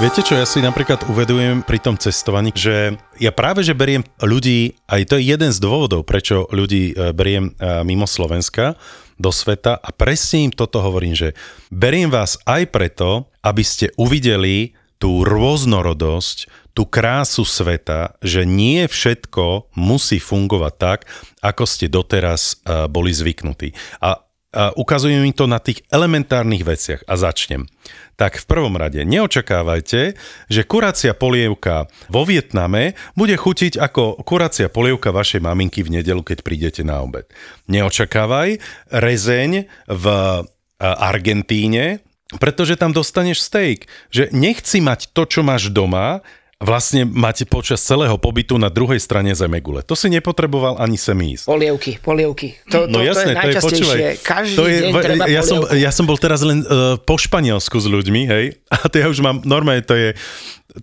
[0.00, 4.80] Viete čo, ja si napríklad uvedujem pri tom cestovaní, že ja práve, že beriem ľudí,
[4.88, 8.80] aj to je jeden z dôvodov, prečo ľudí e, beriem e, mimo Slovenska
[9.20, 11.36] do sveta a presne im toto hovorím, že
[11.68, 19.76] beriem vás aj preto, aby ste uvideli tú rôznorodosť, tú krásu sveta, že nie všetko
[19.76, 21.04] musí fungovať tak,
[21.44, 23.76] ako ste doteraz e, boli zvyknutí.
[24.00, 24.16] A
[24.50, 27.70] a ukazujem im to na tých elementárnych veciach a začnem.
[28.18, 30.18] Tak v prvom rade neočakávajte,
[30.50, 36.42] že kuracia polievka vo Vietname bude chutiť ako kuracia polievka vašej maminky v nedelu, keď
[36.42, 37.30] prídete na obed.
[37.70, 38.58] Neočakávaj
[38.90, 40.04] rezeň v
[40.82, 42.02] Argentíne,
[42.42, 43.86] pretože tam dostaneš steak.
[44.10, 46.26] Že nechci mať to, čo máš doma,
[46.60, 49.80] vlastne máte počas celého pobytu na druhej strane Zemegule.
[49.88, 51.48] To si nepotreboval ani sem ísť.
[51.48, 52.60] Polievky, polievky.
[52.68, 53.80] To, to, No jasné, to to je je, najčastejšie.
[53.80, 57.16] počúvaj, Každý to je, deň treba ja, som, ja som bol teraz len uh, po
[57.16, 58.44] Španielsku s ľuďmi, hej,
[58.76, 60.12] a to ja už mám, normálne to je,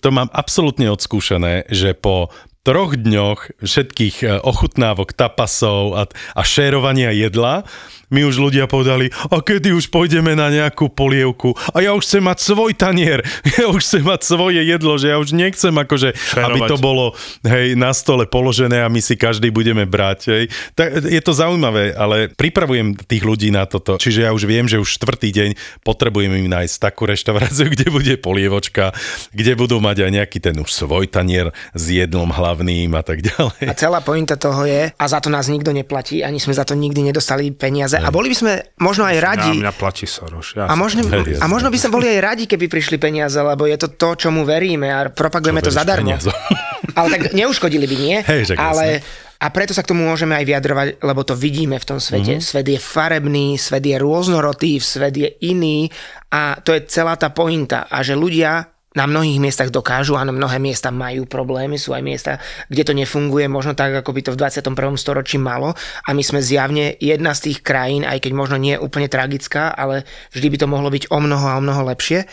[0.01, 2.33] to mám absolútne odskúšané, že po
[2.65, 6.03] troch dňoch všetkých eh, ochutnávok, tapasov a,
[6.35, 7.63] a šérovania jedla,
[8.07, 12.23] mi už ľudia povedali, a kedy už pôjdeme na nejakú polievku a ja už chcem
[12.23, 13.19] mať svoj tanier,
[13.59, 16.83] ja už chcem mať svoje jedlo, že ja už nechcem akože, aby to Šerovať.
[16.83, 17.05] bolo
[17.43, 20.19] hej, na stole položené a my si každý budeme brať.
[20.31, 20.43] Hej.
[20.73, 23.99] Tak, je to zaujímavé, ale pripravujem tých ľudí na toto.
[23.99, 25.49] Čiže ja už viem, že už štvrtý deň
[25.83, 28.95] potrebujem im nájsť takú reštauráciu, kde bude polievočka,
[29.35, 33.67] kde budú mať aj nejaký ten už svoj tanier s jedlom hlavným a tak ďalej.
[33.67, 36.73] A celá pointa toho je, a za to nás nikto neplatí, ani sme za to
[36.73, 37.96] nikdy nedostali peniaze.
[38.01, 40.53] A boli by sme možno aj radi, Na mňa platí Soros.
[40.53, 43.77] Ja a možno, a možno by sme boli aj radi, keby prišli peniaze, lebo je
[43.79, 46.15] to to, čomu veríme a propagujeme to zadarmo.
[46.97, 48.17] Ale tak neuškodili by, nie?
[48.29, 49.01] Hej, Ale
[49.37, 52.41] a preto sa k tomu môžeme aj vyjadrovať, lebo to vidíme v tom svete.
[52.41, 52.47] Mm-hmm.
[52.49, 55.85] Svet je farebný, svet je rôznorodý, svet je iný
[56.33, 57.85] a to je celá tá pointa.
[57.85, 62.31] A že ľudia na mnohých miestach dokážu, áno, mnohé miesta majú problémy, sú aj miesta,
[62.65, 64.73] kde to nefunguje možno tak, ako by to v 21.
[64.97, 68.81] storočí malo a my sme zjavne jedna z tých krajín, aj keď možno nie je
[68.81, 70.01] úplne tragická, ale
[70.33, 72.25] vždy by to mohlo byť o mnoho a o mnoho lepšie,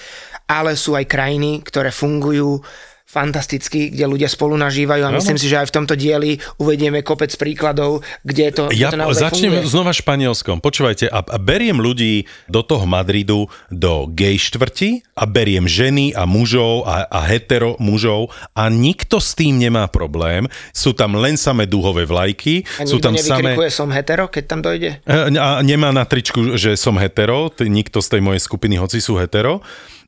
[0.49, 2.65] ale sú aj krajiny, ktoré fungujú
[3.05, 5.17] fantasticky, kde ľudia spolu nažívajú a Áno.
[5.17, 8.99] myslím si, že aj v tomto dieli uvedieme kopec príkladov, kde to, Ja kde to
[8.99, 9.71] naozaj začnem funguje.
[9.71, 10.57] znova Španielskom.
[10.59, 16.25] Počúvajte, a, a beriem ľudí do toho Madridu, do gay štvrti a beriem ženy a
[16.25, 20.51] mužov a, a hetero mužov a nikto s tým nemá problém.
[20.71, 23.55] Sú tam len samé dúhové vlajky, A sú tam samé...
[23.69, 24.99] som hetero, keď tam dojde?
[25.05, 29.15] E, A nemá na tričku, že som hetero, nikto z tej mojej skupiny, hoci sú
[29.15, 29.63] hetero.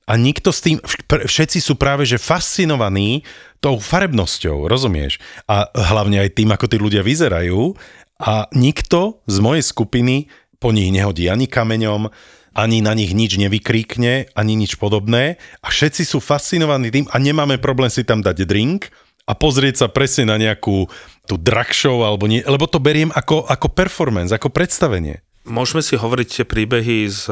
[0.07, 0.79] A nikto s tým,
[1.11, 3.27] všetci sú práve že fascinovaní
[3.59, 5.19] tou farebnosťou, rozumieš?
[5.51, 7.75] A hlavne aj tým, ako tí ľudia vyzerajú.
[8.23, 10.31] A nikto z mojej skupiny
[10.63, 12.09] po nich nehodí ani kameňom,
[12.57, 15.37] ani na nich nič nevykríkne, ani nič podobné.
[15.61, 18.89] A všetci sú fascinovaní tým a nemáme problém si tam dať drink
[19.27, 20.87] a pozrieť sa presne na nejakú
[21.27, 25.26] tú drag show alebo nie, lebo to beriem ako, ako performance, ako predstavenie.
[25.47, 27.31] Môžeme si hovoriť tie príbehy z,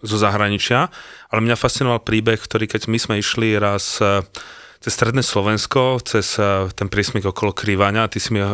[0.00, 0.88] zo zahraničia,
[1.28, 4.22] ale mňa fascinoval príbeh, ktorý keď my sme išli raz e,
[4.82, 8.46] cez stredné Slovensko, cez e, ten prísmik okolo Krývania, ty si mi e,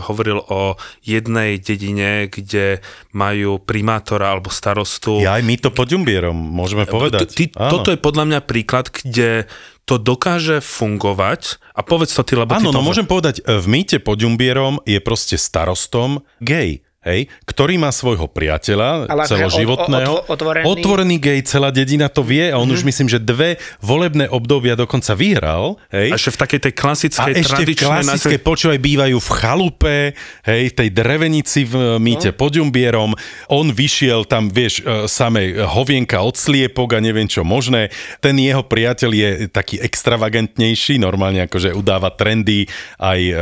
[0.00, 2.80] hovoril o jednej dedine, kde
[3.12, 5.20] majú primátora alebo starostu.
[5.20, 7.28] Ja aj my to pod Ďumbierom, môžeme povedať.
[7.32, 9.44] Ty, toto je podľa mňa príklad, kde
[9.86, 12.76] to dokáže fungovať a povedz to ty, lebo Áno, ty to...
[12.76, 18.26] no môžem povedať, v mýte pod Ďumbierom je proste starostom gay hej, ktorý má svojho
[18.26, 20.10] priateľa Ale akože celoživotného.
[20.10, 22.74] o- o- otvorený- otvorený gej, celá dedina to vie a on mm-hmm.
[22.74, 25.78] už myslím, že dve volebné obdobia dokonca vyhral.
[25.94, 26.10] Hej.
[26.10, 29.96] A ešte v takej tej klasickej, a ešte v klasické, počúvaj, bývajú v chalupe,
[30.42, 32.36] hej, v tej drevenici v mýte no.
[32.36, 33.14] pod Ďumbierom.
[33.54, 37.94] On vyšiel tam, vieš, e, samej hovienka od sliepok a neviem čo možné.
[38.18, 42.66] Ten jeho priateľ je taký extravagantnejší, normálne akože udáva trendy
[42.96, 43.38] aj uh,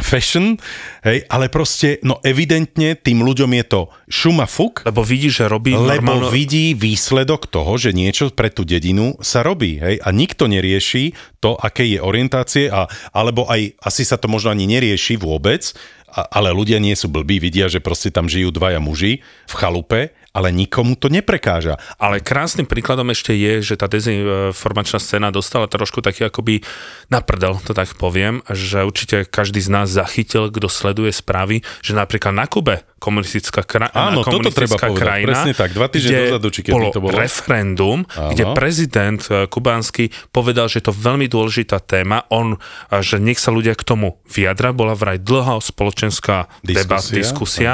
[0.00, 0.56] fashion,
[1.02, 5.74] hej, ale proste, no evidentne tým ľuďom je to šuma fuk, Lebo vidí, že robí
[5.74, 6.28] lebo normálno...
[6.32, 9.78] vidí výsledok toho, že niečo pre tú dedinu sa robí.
[9.78, 10.00] Hej?
[10.02, 14.64] A nikto nerieši to, aké je orientácie, a, alebo aj asi sa to možno ani
[14.64, 15.76] nerieši vôbec,
[16.14, 20.00] a, ale ľudia nie sú blbí, vidia, že proste tam žijú dvaja muži v chalupe,
[20.34, 21.78] ale nikomu to neprekáža.
[21.96, 26.66] Ale krásnym príkladom ešte je, že tá dezinformačná scéna dostala trošku taký akoby
[27.08, 31.94] na prdel, to tak poviem, že určite každý z nás zachytil, kto sleduje správy, že
[31.94, 36.16] napríklad na Kube komunistická, kra- Áno, toto treba komunistická povedať, krajina, presne tak, dva týždne
[36.32, 37.12] dozadu, či bolo to bolo.
[37.12, 38.32] referendum, Áno.
[38.32, 42.56] kde prezident eh, kubánsky povedal, že je to veľmi dôležitá téma, on,
[42.88, 47.72] a že nech sa ľudia k tomu vyjadra, bola vraj dlhá spoločenská Diskusia, diskusia.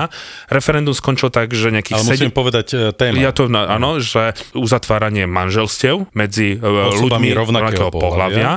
[0.49, 3.21] Referendum skončil tak, že nejakých Ale musím sedem- povedať e, téma.
[3.21, 8.51] ja to, áno, že uzatváranie manželstiev medzi Osobami ľuďmi rovnakého rovnakého pohľavia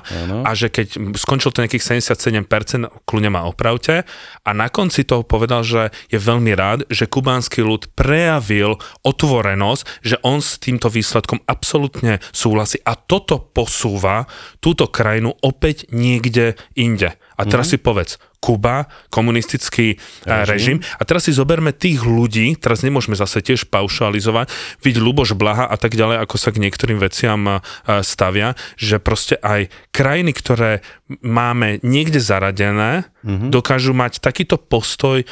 [0.43, 0.87] a že keď
[1.19, 4.07] skončil to nejakých 77%, kľudne ma opravte,
[4.43, 10.17] a na konci toho povedal, že je veľmi rád, že kubánsky ľud prejavil otvorenosť, že
[10.21, 14.25] on s týmto výsledkom absolútne súhlasí a toto posúva
[14.57, 17.13] túto krajinu opäť niekde inde.
[17.33, 17.71] A teraz Mhm.
[17.71, 19.95] si povedz, Kuba, komunistický
[20.27, 20.43] režim.
[20.43, 20.77] režim.
[20.99, 24.51] A teraz si zoberme tých ľudí, teraz nemôžeme zase tiež paušalizovať,
[24.83, 27.53] vidť Luboš Blaha a tak ďalej, ako sa k niektorým veciam e,
[28.03, 30.83] stavia, že proste aj krajiny, ktoré
[31.23, 33.47] máme niekde zaradené, Mhm.
[33.49, 35.23] dokážu mať takýto postoj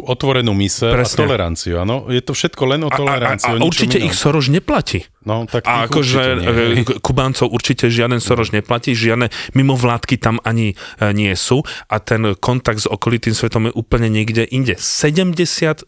[0.00, 2.08] Tú otvorenú mysel a toleranciu, áno.
[2.08, 3.52] Je to všetko len o a, a, a, toleranciu.
[3.52, 4.08] a určite inom.
[4.08, 5.04] ich Soroš neplatí.
[5.28, 10.76] No, tak A akože e, Kubáncov určite žiaden Soros neplatí, žiadne mimovládky tam ani e,
[11.12, 11.60] nie sú
[11.92, 14.80] a ten kontakt s okolitým svetom je úplne niekde inde.
[14.80, 15.84] 77%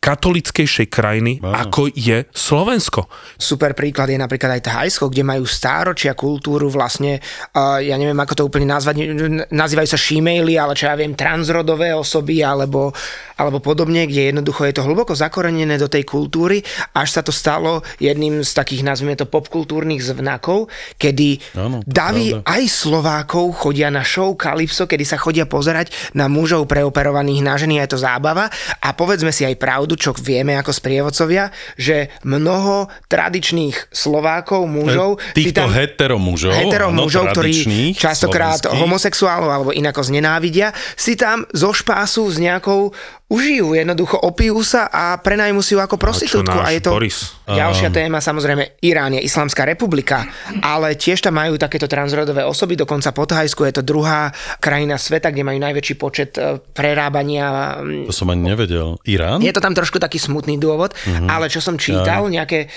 [0.00, 1.52] katolickejšej krajiny, Áno.
[1.52, 3.06] ako je Slovensko.
[3.36, 7.20] Super príklad je napríklad aj Thajsko, kde majú stáročia kultúru vlastne,
[7.52, 9.04] uh, ja neviem ako to úplne nazvať,
[9.52, 12.88] nazývajú sa šímejly, ale čo ja viem, transrodové osoby alebo,
[13.36, 16.64] alebo podobne, kde jednoducho je to hlboko zakorenené do tej kultúry,
[16.96, 22.48] až sa to stalo jedným z takých, nazvime to, popkultúrnych znakov, kedy Áno, davy pravda.
[22.48, 27.76] aj Slovákov chodia na show Calypso, kedy sa chodia pozerať na mužov preoperovaných na ženy,
[27.84, 28.48] je to zábava.
[28.80, 35.18] A povedzme si aj pravdu, čo vieme ako sprievodcovia, že mnoho tradičných Slovákov, mužov...
[35.34, 37.66] si Týchto tam- heteromužov, hetero áno, mužov, ktorí
[37.98, 38.78] častokrát slovenských.
[38.78, 42.94] homosexuálov alebo inako znenávidia, si tam zo špásu s nejakou
[43.32, 46.52] užijú, jednoducho opijú sa a prenajmu si ju ako prostitútku.
[46.52, 47.32] náš A, je to Boris?
[47.48, 50.28] ďalšia téma, samozrejme, Irán je islamská republika,
[50.60, 54.28] ale tiež tam majú takéto transrodové osoby, dokonca po Thajsku je to druhá
[54.60, 58.91] krajina sveta, kde majú najväčší počet e, prerábania To som ani nevedel.
[59.04, 59.40] Irán?
[59.40, 61.26] je to tam trošku taký smutný dôvod, mm-hmm.
[61.26, 62.68] ale čo som čítal, nejaké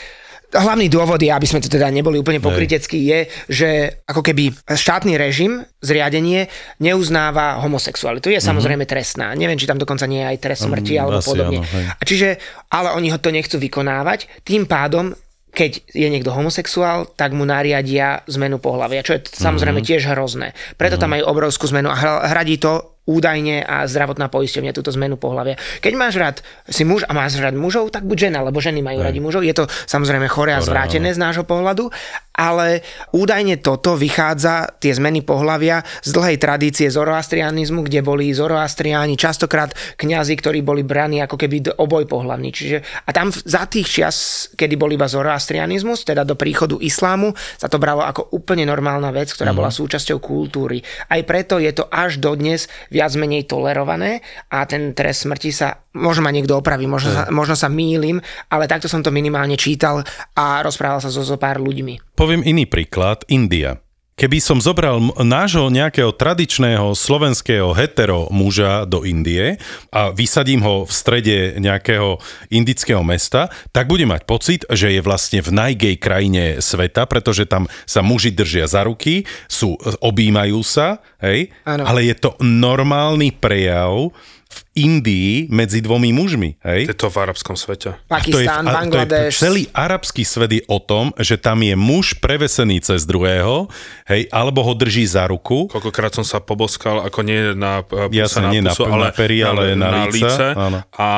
[0.46, 3.70] Hlavný dôvod je, aby sme to teda neboli úplne pokryteckí, je, že
[4.06, 6.48] ako keby štátny režim, zriadenie
[6.80, 8.30] neuznáva homosexualitu.
[8.30, 9.34] Je samozrejme trestná.
[9.34, 11.60] Neviem, či tam dokonca nie je aj trest smrti Mm, alebo podobne.
[11.60, 11.86] áno, hej.
[11.92, 12.30] A čiže,
[12.70, 14.32] ale oni ho to nechcú vykonávať.
[14.44, 15.18] Tým pádom
[15.52, 19.88] keď je niekto homosexuál, tak mu nariadia zmenu pohľavia, čo je samozrejme Mhm.
[19.88, 20.52] tiež hrozné.
[20.76, 25.16] Preto tam majú obrovskú zmenu a hra- hradí to údajne a zdravotná poisťovňa túto zmenu
[25.16, 25.56] pohľavia.
[25.82, 29.06] Keď máš rád, si muž a máš rád mužov, tak buď žena, lebo ženy majú
[29.06, 29.46] radi mužov.
[29.46, 31.94] Je to samozrejme chore a zvrátené z nášho pohľadu,
[32.36, 32.84] ale
[33.16, 40.36] údajne toto vychádza, tie zmeny pohľavia, z dlhej tradície zoroastrianizmu, kde boli zoroastriáni častokrát kňazi,
[40.36, 42.52] ktorí boli braní ako keby oboj pohľavní.
[42.52, 47.72] Čiže, a tam za tých čias, kedy bol iba zoroastrianizmus, teda do príchodu islámu, sa
[47.72, 50.84] to bralo ako úplne normálna vec, ktorá bola súčasťou kultúry.
[51.08, 54.20] Aj preto je to až dodnes viac menej tolerované
[54.52, 58.20] a ten trest smrti sa, možno ma niekto opraví, možno, sa, možno sa mýlim,
[58.52, 60.04] ale takto som to minimálne čítal
[60.36, 62.05] a rozprával sa so zo pár ľuďmi.
[62.16, 63.28] Poviem iný príklad.
[63.28, 63.84] India.
[64.16, 69.60] keby som zobral nášho nejakého tradičného slovenského hetero muža do Indie
[69.92, 72.16] a vysadím ho v strede nejakého
[72.48, 77.68] indického mesta, tak bude mať pocit, že je vlastne v najgej krajine sveta, pretože tam
[77.84, 81.52] sa muži držia za ruky, sú, objímajú sa, hej?
[81.68, 81.84] Áno.
[81.84, 84.16] ale je to normálny prejav
[84.48, 86.92] v Indii medzi dvomi mužmi, hej?
[86.92, 87.96] Je to v arabskom svete.
[88.12, 89.34] A to je, Pakistán, a to je, Bangladeš.
[89.40, 93.72] celý arabský svet je o tom, že tam je muž prevesený cez druhého,
[94.12, 95.72] hej, alebo ho drží za ruku.
[95.72, 98.92] Koľkokrát som sa poboskal, ako nie na uh, pusa Jasne, na nie na- pusu, na
[98.92, 100.84] ale pery, ale na líce, áno.
[101.00, 101.10] A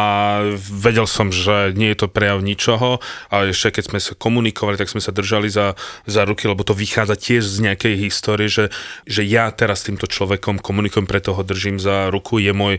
[0.62, 3.02] vedel som, že nie je to prejav ničoho,
[3.34, 5.74] ale ešte keď sme sa komunikovali, tak sme sa držali za,
[6.06, 8.70] za ruky, lebo to vychádza tiež z nejakej histórie, že,
[9.10, 12.78] že ja teraz s týmto človekom komunikujem, preto ho držím za ruku, je môj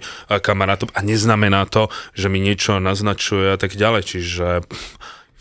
[0.68, 4.46] kamarátom a neznamená to, že mi niečo naznačuje a tak ďalej, čiže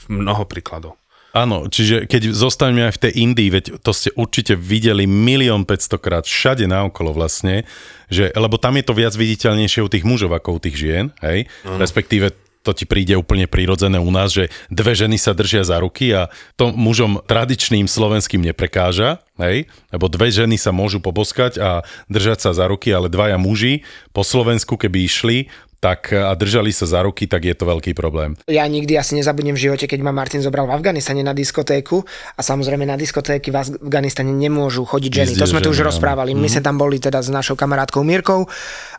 [0.07, 0.95] mnoho príkladov.
[1.35, 5.99] Áno, čiže keď zostaneme aj v tej Indii, veď to ste určite videli milión 500
[5.99, 7.67] krát všade naokolo vlastne,
[8.07, 11.45] že, lebo tam je to viac viditeľnejšie u tých mužov ako u tých žien, hej?
[11.67, 12.31] Respektíve
[12.67, 16.27] to ti príde úplne prirodzené u nás, že dve ženy sa držia za ruky a
[16.59, 19.71] to mužom tradičným slovenským neprekáža, hej?
[19.95, 24.27] Lebo dve ženy sa môžu poboskať a držať sa za ruky, ale dvaja muži po
[24.27, 25.47] Slovensku, keby išli,
[25.77, 28.33] tak a držali sa za ruky, tak je to veľký problém.
[28.49, 32.01] Ja nikdy asi nezabudnem v živote, keď ma Martin zobral v Afganistane na diskotéku
[32.33, 35.31] a samozrejme na diskotéky v Afganistane nemôžu chodiť ženy.
[35.33, 35.93] Jezdia to sme tu už áno.
[35.93, 36.33] rozprávali.
[36.33, 38.49] My sme tam boli teda s našou kamarátkou Mirkou,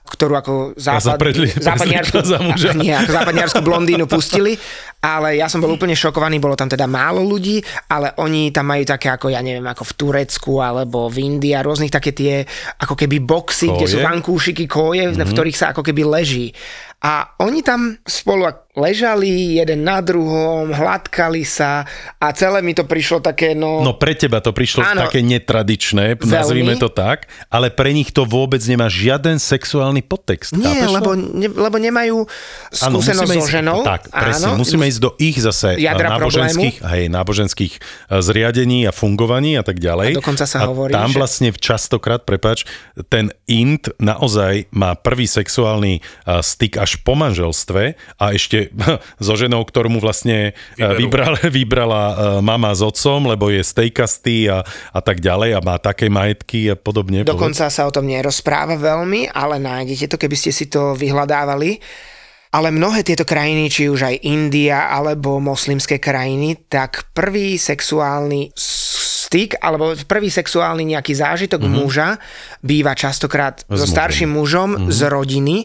[0.07, 1.21] ktorú ako západ,
[1.69, 2.17] západniarsku,
[2.81, 4.57] nie, ako západniarsku blondínu pustili,
[5.03, 7.61] ale ja som bol úplne šokovaný, bolo tam teda málo ľudí,
[7.91, 11.61] ale oni tam majú také ako, ja neviem, ako v Turecku alebo v Indii a
[11.61, 12.47] rôznych také tie
[12.81, 15.13] ako keby boxy, kde sú vankúšiky, koje, Mhm.
[15.13, 15.29] mm-hmm.
[15.29, 16.57] v ktorých sa ako keby leží.
[17.03, 18.45] A oni tam spolu
[18.79, 21.83] ležali jeden na druhom, hladkali sa
[22.23, 23.83] a celé mi to prišlo také, no...
[23.83, 25.11] No pre teba to prišlo Áno.
[25.11, 26.31] také netradičné, Veľmi.
[26.31, 30.55] nazvime to tak, ale pre nich to vôbec nemá žiaden sexuálny podtext.
[30.55, 32.25] nie, lebo, ne, lebo nemajú
[32.71, 33.83] skúsenosť so ženou.
[33.83, 37.81] Tak, presne, áno, musíme ísť do ich zase eh, Jadra náboženských, hej, náboženských eh,
[38.23, 40.15] zriadení a fungovaní a tak ďalej.
[40.15, 42.63] A dokonca sa hovorí, tam že- vlastne častokrát, prepač,
[43.11, 48.68] ten int naozaj má prvý sexuálny eh, styk až po manželstve a ešte
[49.27, 50.99] so ženou, ktorú mu vlastne Vyberú.
[50.99, 55.77] vybral, vybrala eh, mama s otcom, lebo je stejkastý a, a tak ďalej a má
[55.81, 57.23] také majetky a podobne.
[57.23, 57.33] povedz.
[57.33, 61.81] Dokonca sa o tom nerozpráva veľmi, ale nájdete to, keby ste si to vyhľadávali.
[62.49, 68.57] Ale mnohé tieto krajiny, či už aj India alebo moslimské krajiny, tak prvý sexuálny
[69.29, 71.79] styk alebo prvý sexuálny nejaký zážitok mm-hmm.
[71.85, 72.09] muža
[72.65, 74.89] býva častokrát S so starším mužom mm-hmm.
[74.89, 75.57] z rodiny,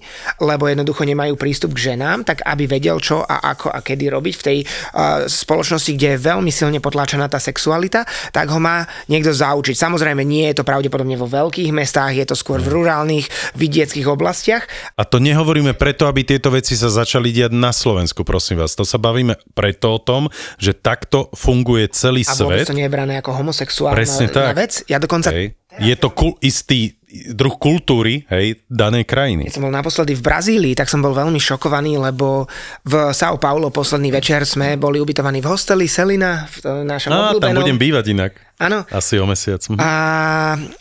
[0.44, 4.34] lebo jednoducho nemajú prístup k ženám, tak aby vedel čo a ako a kedy robiť
[4.36, 8.04] v tej uh, spoločnosti, kde je veľmi silne potláčaná tá sexualita,
[8.36, 9.80] tak ho má niekto zaučiť.
[9.80, 14.68] Samozrejme, nie je to pravdepodobne vo veľkých mestách, je to skôr v rurálnych, vidieckých oblastiach,
[15.00, 18.76] A to nehovoríme preto, aby tieto veci sa začali diať na Slovensku, prosím vás.
[18.76, 22.68] To sa bavíme preto o tom, že takto funguje celý a svet.
[22.68, 24.58] to nie je brané ako homosexuálna Presne tak.
[24.58, 24.74] vec.
[24.90, 25.54] Ja dokonca Hej.
[25.74, 26.98] Je to kul- istý
[27.34, 29.46] druh kultúry hej, danej krajiny.
[29.46, 32.46] Keď som bol naposledy v Brazílii, tak som bol veľmi šokovaný, lebo
[32.82, 37.14] v São Paulo posledný večer sme boli ubytovaní v hosteli Selina, v to- našom Á,
[37.14, 37.62] tam obľúbenom.
[37.62, 38.32] budem bývať inak.
[38.58, 38.86] Áno.
[38.90, 39.62] Asi o mesiac.
[39.66, 39.78] Mhm.
[39.78, 39.90] A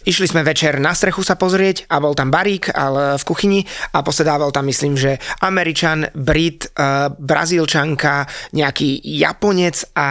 [0.04, 3.60] išli sme večer na strechu sa pozrieť a bol tam barík ale v kuchyni
[3.92, 10.08] a posedával tam myslím, že Američan, Brit, uh, Brazílčanka, nejaký Japonec a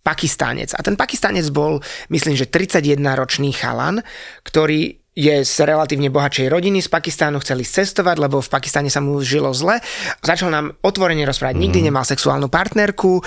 [0.00, 0.72] Pakistánec.
[0.76, 4.00] A ten Pakistánec bol, myslím, že 31-ročný chalan,
[4.42, 9.18] ktorý je z relatívne bohatšej rodiny z Pakistánu, chceli cestovať, lebo v Pakistáne sa mu
[9.20, 9.82] žilo zle.
[10.22, 13.18] Začal nám otvorene rozprávať, nikdy nemal sexuálnu partnerku,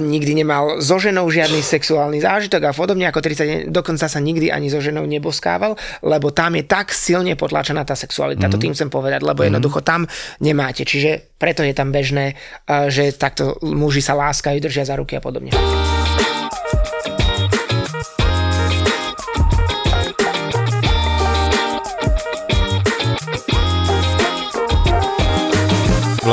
[0.00, 4.72] nikdy nemal so ženou žiadny sexuálny zážitok a podobne ako 30, dokonca sa nikdy ani
[4.72, 9.20] so ženou neboskával, lebo tam je tak silne potlačená tá sexualita, to tým chcem povedať,
[9.20, 10.08] lebo jednoducho tam
[10.40, 10.88] nemáte.
[10.88, 12.32] Čiže preto je tam bežné,
[12.64, 15.52] a že takto muži sa láskajú, držia za ruky a podobne.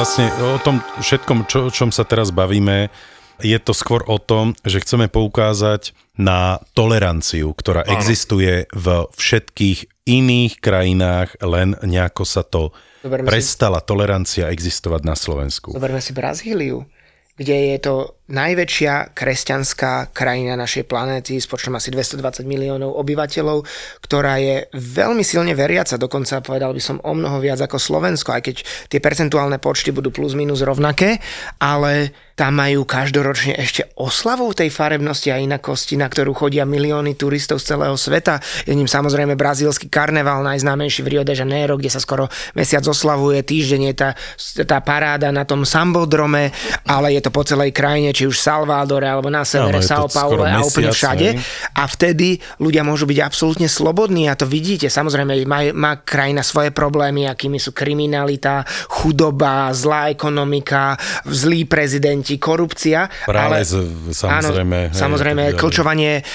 [0.03, 2.91] Vlastne o tom všetkom, čo, o čom sa teraz bavíme,
[3.39, 7.95] je to skôr o tom, že chceme poukázať na toleranciu, ktorá Áno.
[7.95, 15.15] existuje v všetkých iných krajinách, len nejako sa to Zoberme si- prestala tolerancia existovať na
[15.15, 15.71] Slovensku.
[15.71, 16.83] Zoberme si Brazíliu,
[17.39, 23.67] kde je to najväčšia kresťanská krajina našej planéty s počtom asi 220 miliónov obyvateľov,
[23.99, 28.41] ktorá je veľmi silne veriaca, dokonca povedal by som o mnoho viac ako Slovensko, aj
[28.47, 28.55] keď
[28.87, 31.19] tie percentuálne počty budú plus minus rovnaké,
[31.59, 37.61] ale tam majú každoročne ešte oslavu tej farebnosti a inakosti, na ktorú chodia milióny turistov
[37.61, 38.41] z celého sveta.
[38.65, 42.25] Je ním samozrejme brazílsky karneval, najznámejší v Rio de Janeiro, kde sa skoro
[42.57, 44.09] mesiac oslavuje, týždeň je tá,
[44.65, 46.49] tá paráda na tom Sambodrome,
[46.89, 50.45] ale je to po celej krajine, či už Salvadore alebo na severe no, São Paulo
[50.45, 51.33] a úplne všade.
[51.73, 54.87] A vtedy ľudia môžu byť absolútne slobodní a to vidíte.
[54.87, 60.95] Samozrejme, má, má krajina svoje problémy, akými sú kriminalita, chudoba, zlá ekonomika,
[61.65, 63.07] prezident prezidenti, korupcia.
[63.25, 64.79] Prales, ale, samozrejme.
[64.87, 66.25] Áno, hej, samozrejme, klčovanie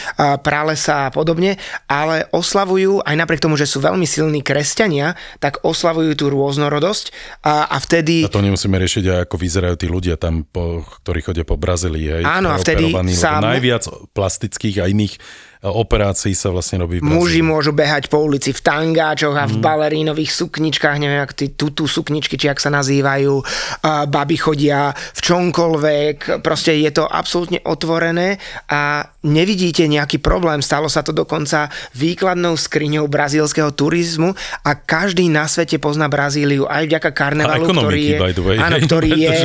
[0.41, 1.61] pralesa a podobne,
[1.91, 7.12] ale oslavujú, aj napriek tomu, že sú veľmi silní kresťania, tak oslavujú tú rôznorodosť
[7.45, 8.24] a, a vtedy...
[8.24, 12.07] A to nemusíme riešiť ako vyzerajú tí ľudia tam, po, ktorí chodia po Brazílii.
[12.09, 13.45] Hej, Áno, a vtedy sa...
[13.45, 13.85] Najviac
[14.16, 15.21] plastických a iných
[15.63, 19.63] operácií sa vlastne robí v Muži môžu behať po ulici v tangáčoch a v mm.
[19.63, 23.35] balerínových sukničkách, neviem, ak tí tutu sukničky, či ak sa nazývajú,
[23.83, 28.39] a baby chodia v čomkoľvek, proste je to absolútne otvorené
[28.71, 30.63] a nevidíte nejaký problém.
[30.63, 31.67] Stalo sa to dokonca
[31.99, 38.19] výkladnou skriňou brazílskeho turizmu a každý na svete pozná Brazíliu aj vďaka karnevalu, ktorý je...
[38.19, 39.37] By the way, áno, ktorý je...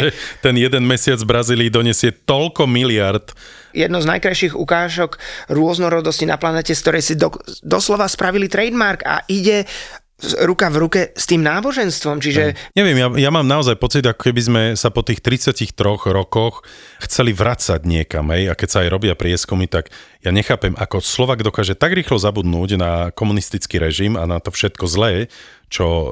[0.46, 3.34] ten jeden mesiac v Brazílii donesie toľko miliard
[3.74, 5.18] jedno z najkrajších ukážok
[5.50, 7.34] rôznorodosti na planete, z ktorej si do,
[7.66, 9.66] doslova spravili trademark a ide
[10.48, 12.56] ruka v ruke s tým náboženstvom, čiže...
[12.56, 15.76] Ja, neviem, ja, ja mám naozaj pocit, ako keby sme sa po tých 33
[16.16, 16.64] rokoch
[17.04, 19.92] chceli vracať niekam, hej, a keď sa aj robia prieskumy, tak
[20.24, 24.88] ja nechápem, ako Slovak dokáže tak rýchlo zabudnúť na komunistický režim a na to všetko
[24.88, 25.28] zlé,
[25.68, 26.08] čo uh,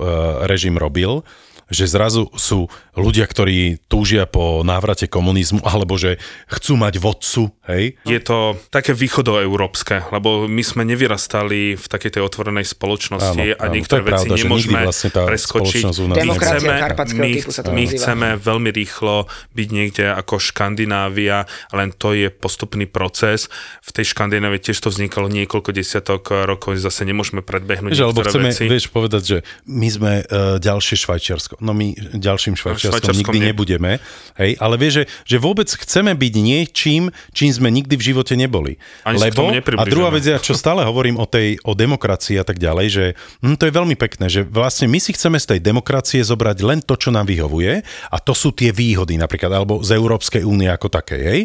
[0.49, 1.23] režim robil,
[1.71, 6.19] že zrazu sú ľudia, ktorí túžia po návrate komunizmu, alebo že
[6.51, 7.95] chcú mať vodcu, hej?
[8.03, 13.65] Je to také východoeurópske, lebo my sme nevyrastali v takej tej otvorenej spoločnosti áno, a
[13.71, 15.83] niektoré veci pravda, nemôžeme vlastne tá preskočiť.
[16.11, 16.75] Demokracia chceme,
[17.15, 17.31] my,
[17.71, 23.47] my chceme veľmi rýchlo byť niekde ako Škandinávia, len to je postupný proces.
[23.87, 28.49] V tej Škandinávii tiež to vznikalo niekoľko desiatok rokov, zase nemôžeme predbehnúť Vieš, niektoré chceme,
[28.51, 28.63] veci.
[28.67, 29.37] Vieš povedať, že
[29.71, 32.57] my sme uh, ďalšie Švajčiarsko no my ďalším
[32.89, 34.01] Švajčiarskom nikdy nebudeme.
[34.41, 38.81] Hej, ale vieš, že, že vôbec chceme byť niečím, čím sme nikdy v živote neboli.
[39.05, 42.57] Ani Lebo, a druhá vec, ja čo stále hovorím o tej o demokracii a tak
[42.57, 43.05] ďalej, že
[43.45, 46.79] hm, to je veľmi pekné, že vlastne my si chceme z tej demokracie zobrať len
[46.81, 50.89] to, čo nám vyhovuje a to sú tie výhody napríklad, alebo z Európskej únie ako
[50.89, 51.41] také, hej.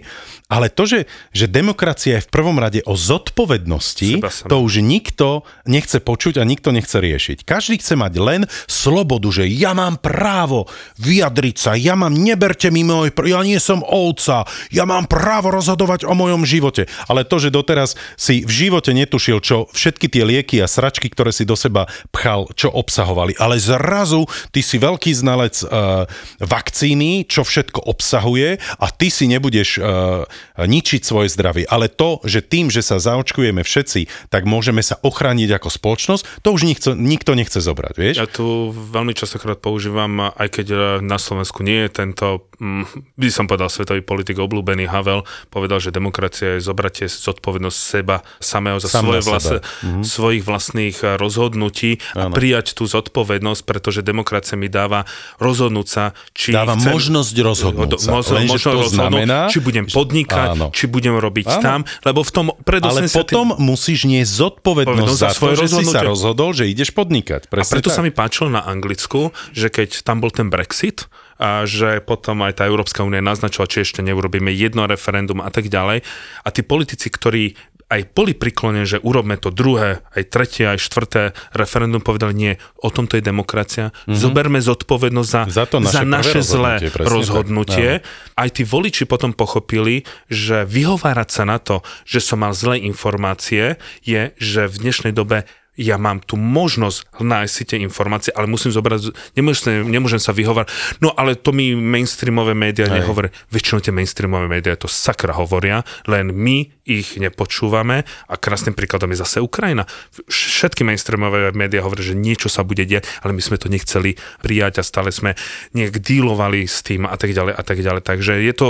[0.48, 1.04] Ale to, že,
[1.36, 6.70] že demokracia je v prvom rade o zodpovednosti, to už nikto nechce počuť a nikto
[6.70, 7.42] nechce riešiť.
[7.42, 8.40] Každý chce mať len
[8.70, 10.70] slobodu, že ja mám právo
[11.02, 16.06] vyjadriť sa, ja mám, neberte mi môj, ja nie som ovca, ja mám právo rozhodovať
[16.06, 16.86] o mojom živote.
[17.10, 21.34] Ale to, že doteraz si v živote netušil, čo všetky tie lieky a sračky, ktoré
[21.34, 23.34] si do seba pchal, čo obsahovali.
[23.42, 26.06] Ale zrazu ty si veľký znalec uh,
[26.38, 30.22] vakcíny, čo všetko obsahuje a ty si nebudeš uh,
[30.54, 31.66] ničiť svoje zdravie.
[31.66, 36.48] Ale to, že tým, že sa zaočkujeme všetci, tak môžeme sa ochrániť ako spoločnosť, to
[36.54, 38.16] už nikto, nikto nechce zobrať, vieš?
[38.22, 42.26] Ja tu veľmi častokrát používam aj keď e, na Slovensku nie je tento,
[42.60, 42.75] mm,
[43.16, 48.82] by som povedal, svetový politik obľúbený Havel, povedal, že demokracia je zobratie zodpovednosť seba samého
[48.82, 50.02] za Sam svoje vlastne, mm-hmm.
[50.04, 52.34] svojich vlastných e, rozhodnutí a ano.
[52.34, 55.06] prijať tú zodpovednosť, pretože demokracia mi dáva
[55.38, 56.04] rozhodnúť sa,
[56.34, 58.08] či dáva chcem, možnosť rozhodnúť sa.
[58.12, 60.66] Mož, Lenže to znamená, či budem podnikať, áno.
[60.74, 61.62] či budem robiť áno.
[61.62, 63.62] tam, lebo v tom Ale potom tým...
[63.62, 67.46] musíš niesť zodpovednosť za, za to, že si sa rozhodol, že ideš podnikať.
[67.46, 67.96] Presne a preto tak.
[67.96, 71.06] sa mi páčilo na Anglicku, že keď tam bol ten Brexit,
[71.36, 75.68] a že potom aj tá Európska únia naznačila, či ešte neurobíme jedno referendum a tak
[75.68, 76.00] ďalej.
[76.42, 77.56] A tí politici, ktorí
[77.86, 81.22] aj boli priklonení, že urobme to druhé, aj tretie, aj štvrté
[81.54, 84.18] referendum, povedali nie, o tomto je demokracia, mm-hmm.
[84.18, 87.06] zoberme zodpovednosť za, za, to naše, za naše zlé rozhodnutie.
[87.06, 87.90] rozhodnutie.
[88.34, 93.78] Aj tí voliči potom pochopili, že vyhovárať sa na to, že som mal zlé informácie,
[94.02, 95.46] je, že v dnešnej dobe
[95.76, 100.72] ja mám tu možnosť nájsť si tie informácie, ale musím zobrať, nemôžem, nemôžem sa vyhovárať,
[101.04, 103.30] no ale to mi mainstreamové médiá nehovoria.
[103.52, 109.20] Väčšinou tie mainstreamové médiá to sakra hovoria, len my ich nepočúvame a krásnym príkladom je
[109.20, 109.84] zase Ukrajina.
[110.30, 114.80] Všetky mainstreamové médiá hovoria, že niečo sa bude diať, ale my sme to nechceli prijať
[114.80, 115.36] a stále sme
[115.76, 118.02] nejak dílovali s tým a tak ďalej a tak ďalej.
[118.06, 118.68] Takže je to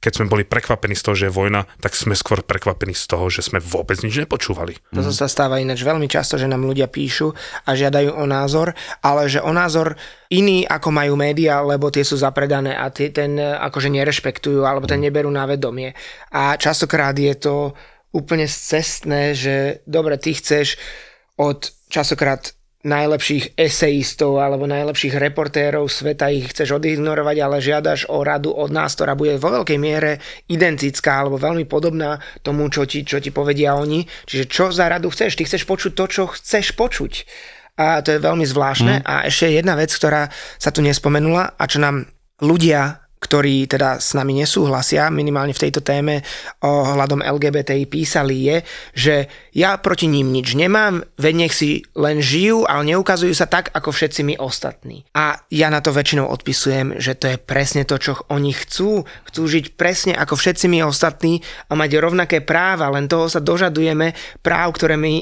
[0.00, 3.28] keď sme boli prekvapení z toho, že je vojna, tak sme skôr prekvapení z toho,
[3.28, 4.80] že sme vôbec nič nepočúvali.
[4.88, 7.36] Toto sa stáva ináč veľmi často, že nám ľudia píšu
[7.68, 8.72] a žiadajú o názor,
[9.04, 10.00] ale že o názor
[10.32, 15.04] iný, ako majú médiá, lebo tie sú zapredané a tie ten akože nerešpektujú alebo ten
[15.04, 15.92] neberú na vedomie.
[16.32, 17.76] A častokrát je to
[18.16, 20.80] úplne cestné, že dobre, ty chceš
[21.36, 28.56] od častokrát najlepších esejistov alebo najlepších reportérov sveta ich chceš odignorovať, ale žiadaš o radu
[28.56, 30.16] od nás, ktorá bude vo veľkej miere
[30.48, 34.08] identická alebo veľmi podobná tomu, čo ti, čo ti povedia oni.
[34.24, 35.36] Čiže čo za radu chceš?
[35.36, 37.12] Ty chceš počuť to, čo chceš počuť.
[37.76, 39.00] A to je veľmi zvláštne.
[39.00, 39.04] Mm.
[39.04, 42.08] A ešte jedna vec, ktorá sa tu nespomenula a čo nám
[42.40, 46.24] ľudia ktorí teda s nami nesúhlasia, minimálne v tejto téme
[46.64, 48.56] o hľadom LGBTI písali, je,
[48.96, 49.14] že
[49.52, 53.92] ja proti ním nič nemám, veď nech si len žijú, ale neukazujú sa tak, ako
[53.92, 55.04] všetci my ostatní.
[55.12, 59.04] A ja na to väčšinou odpisujem, že to je presne to, čo oni chcú.
[59.28, 64.16] Chcú žiť presne ako všetci my ostatní a mať rovnaké práva, len toho sa dožadujeme
[64.40, 65.12] práv, ktoré my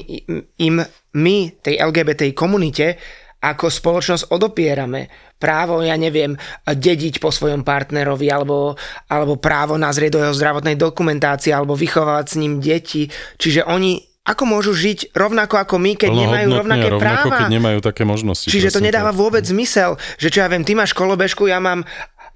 [0.55, 0.79] im,
[1.19, 2.95] my tej LGBTI komunite
[3.39, 5.07] ako spoločnosť odopierame.
[5.39, 6.35] Právo, ja neviem,
[6.67, 8.75] dediť po svojom partnerovi, alebo,
[9.07, 13.07] alebo právo nazrieť do jeho zdravotnej dokumentácie, alebo vychovávať s ním deti.
[13.39, 17.37] Čiže oni ako môžu žiť rovnako ako my, keď nemajú rovnaké rovnako, práva?
[17.41, 18.51] keď nemajú také možnosti.
[18.51, 21.81] Čiže to nedáva vôbec zmysel, že čo ja viem, ty máš kolobežku, ja mám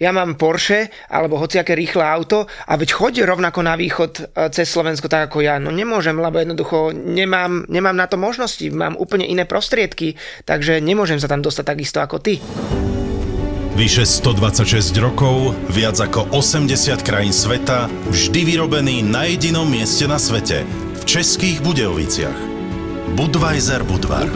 [0.03, 4.67] ja mám Porsche alebo hociaké rýchle auto a veď choď rovnako na východ e, cez
[4.67, 5.55] Slovensko tak ako ja.
[5.63, 11.23] No nemôžem, lebo jednoducho nemám, nemám na to možnosti, mám úplne iné prostriedky, takže nemôžem
[11.23, 12.43] sa tam dostať takisto ako ty.
[13.73, 20.61] Vyše 126 rokov, viac ako 80 krajín sveta, vždy vyrobený na jedinom mieste na svete,
[20.93, 22.37] v Českých Budejoviciach.
[23.17, 24.29] Budweiser Budvar.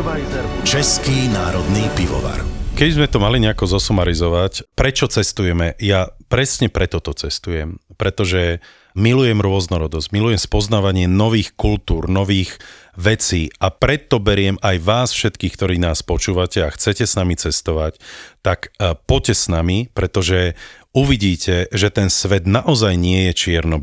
[0.65, 2.56] Český národný pivovar.
[2.77, 5.73] Keď sme to mali nejako zosumarizovať, prečo cestujeme?
[5.81, 7.81] Ja presne preto to cestujem.
[7.97, 8.61] Pretože
[8.93, 12.61] milujem rôznorodosť, milujem spoznávanie nových kultúr, nových
[12.93, 17.97] vecí a preto beriem aj vás všetkých, ktorí nás počúvate a chcete s nami cestovať,
[18.45, 20.53] tak eh, poďte s nami, pretože
[20.95, 23.79] uvidíte, že ten svet naozaj nie je čierno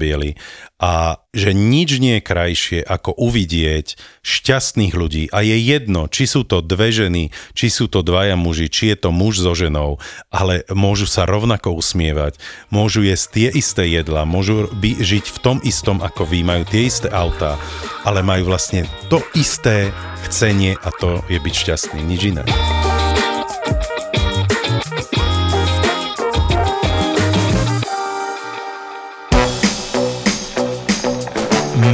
[0.85, 6.43] a že nič nie je krajšie ako uvidieť šťastných ľudí a je jedno, či sú
[6.45, 10.67] to dve ženy, či sú to dvaja muži, či je to muž so ženou, ale
[10.69, 12.37] môžu sa rovnako usmievať,
[12.69, 16.91] môžu jesť tie isté jedla, môžu by žiť v tom istom ako vy, majú tie
[16.91, 17.57] isté autá,
[18.05, 19.95] ale majú vlastne to isté
[20.29, 22.45] chcenie a to je byť šťastný, nič iné.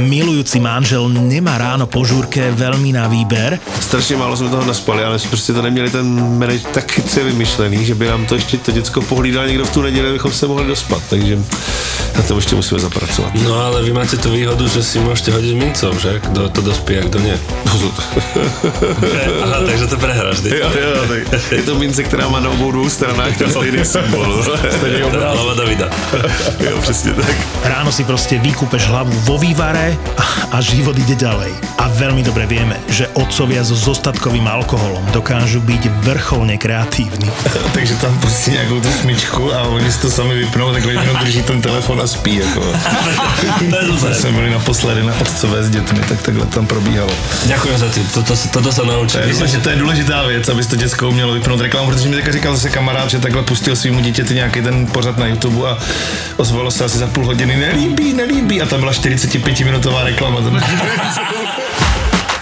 [0.01, 3.59] Milujúci manžel nemá ráno po žúrke veľmi na výber.
[3.79, 7.95] Strašně málo jsme toho naspali, ale prostě to neměli ten manage tak chytře vymyšlený, že
[7.95, 11.01] by nám to ještě to děcko pohlídal někdo v tu neděli, abychom se mohli dospat,
[11.09, 11.39] takže
[12.17, 13.31] na to ještě musíme zapracovat.
[13.43, 16.19] No ale vy máte tu výhodu, že si môžete hodiť mincov, že?
[16.19, 17.35] Kdo to dospí a kdo nie.
[19.43, 22.89] Aha, takže to prehráš, jo, jo, tak je to mince, která má na obou dvou
[22.89, 24.43] stranách ten stejný symbol.
[25.11, 25.89] Hlava Davida.
[26.59, 27.35] jo, přesně tak.
[27.63, 29.97] Ráno si proste vykúpeš hlavu vo vývare
[30.51, 31.51] a, život ide ďalej.
[31.81, 37.29] A veľmi dobre vieme, že otcovia so zostatkovým alkoholom dokážu byť vrcholne kreatívni.
[37.75, 41.43] Takže tam pustí nějakou tu smyčku a oni si to sami vypnou, tak jenom drží
[41.43, 42.35] ten telefon a spí.
[42.35, 42.59] Jako.
[43.99, 47.11] to jsme byli naposledy na otcové s dětmi, tak takhle tam probíhalo.
[47.45, 49.21] Ďakujem za ty, toto, toto sa naučím.
[49.21, 52.15] To je, že to je důležitá věc, aby to děcko umělo vypnout reklamu, protože mi
[52.15, 55.77] teďka říkal zase kamarád, že takhle pustil svýmu dítěti nějaký ten pořad na YouTube a
[56.37, 60.39] ozvalo se asi za půl hodiny, nelíbí, nelíbí a tam byla 45 minutová reklama.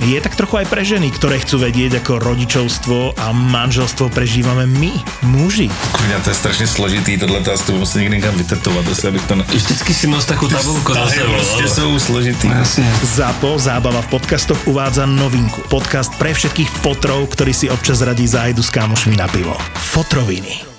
[0.00, 4.92] je tak trochu aj pre ženy, ktoré chcú vedieť, ako rodičovstvo a manželstvo prežívame my,
[5.24, 5.72] muži.
[5.72, 9.34] Kurňa, to je strašně složitý, tohle to asi musím někde někam vytetovat, asi abych to...
[9.34, 9.44] Ne...
[9.48, 11.68] Vždycky si nos takú tabulku za sebou.
[11.68, 12.50] Jsou složitý.
[13.02, 15.62] ZAPO, zábava v podcastoch uvádza novinku.
[15.68, 19.56] Podcast pre všetkých fotrov, ktorí si občas radí zájdu s kámošmi na pivo.
[19.96, 20.75] Fotroviny.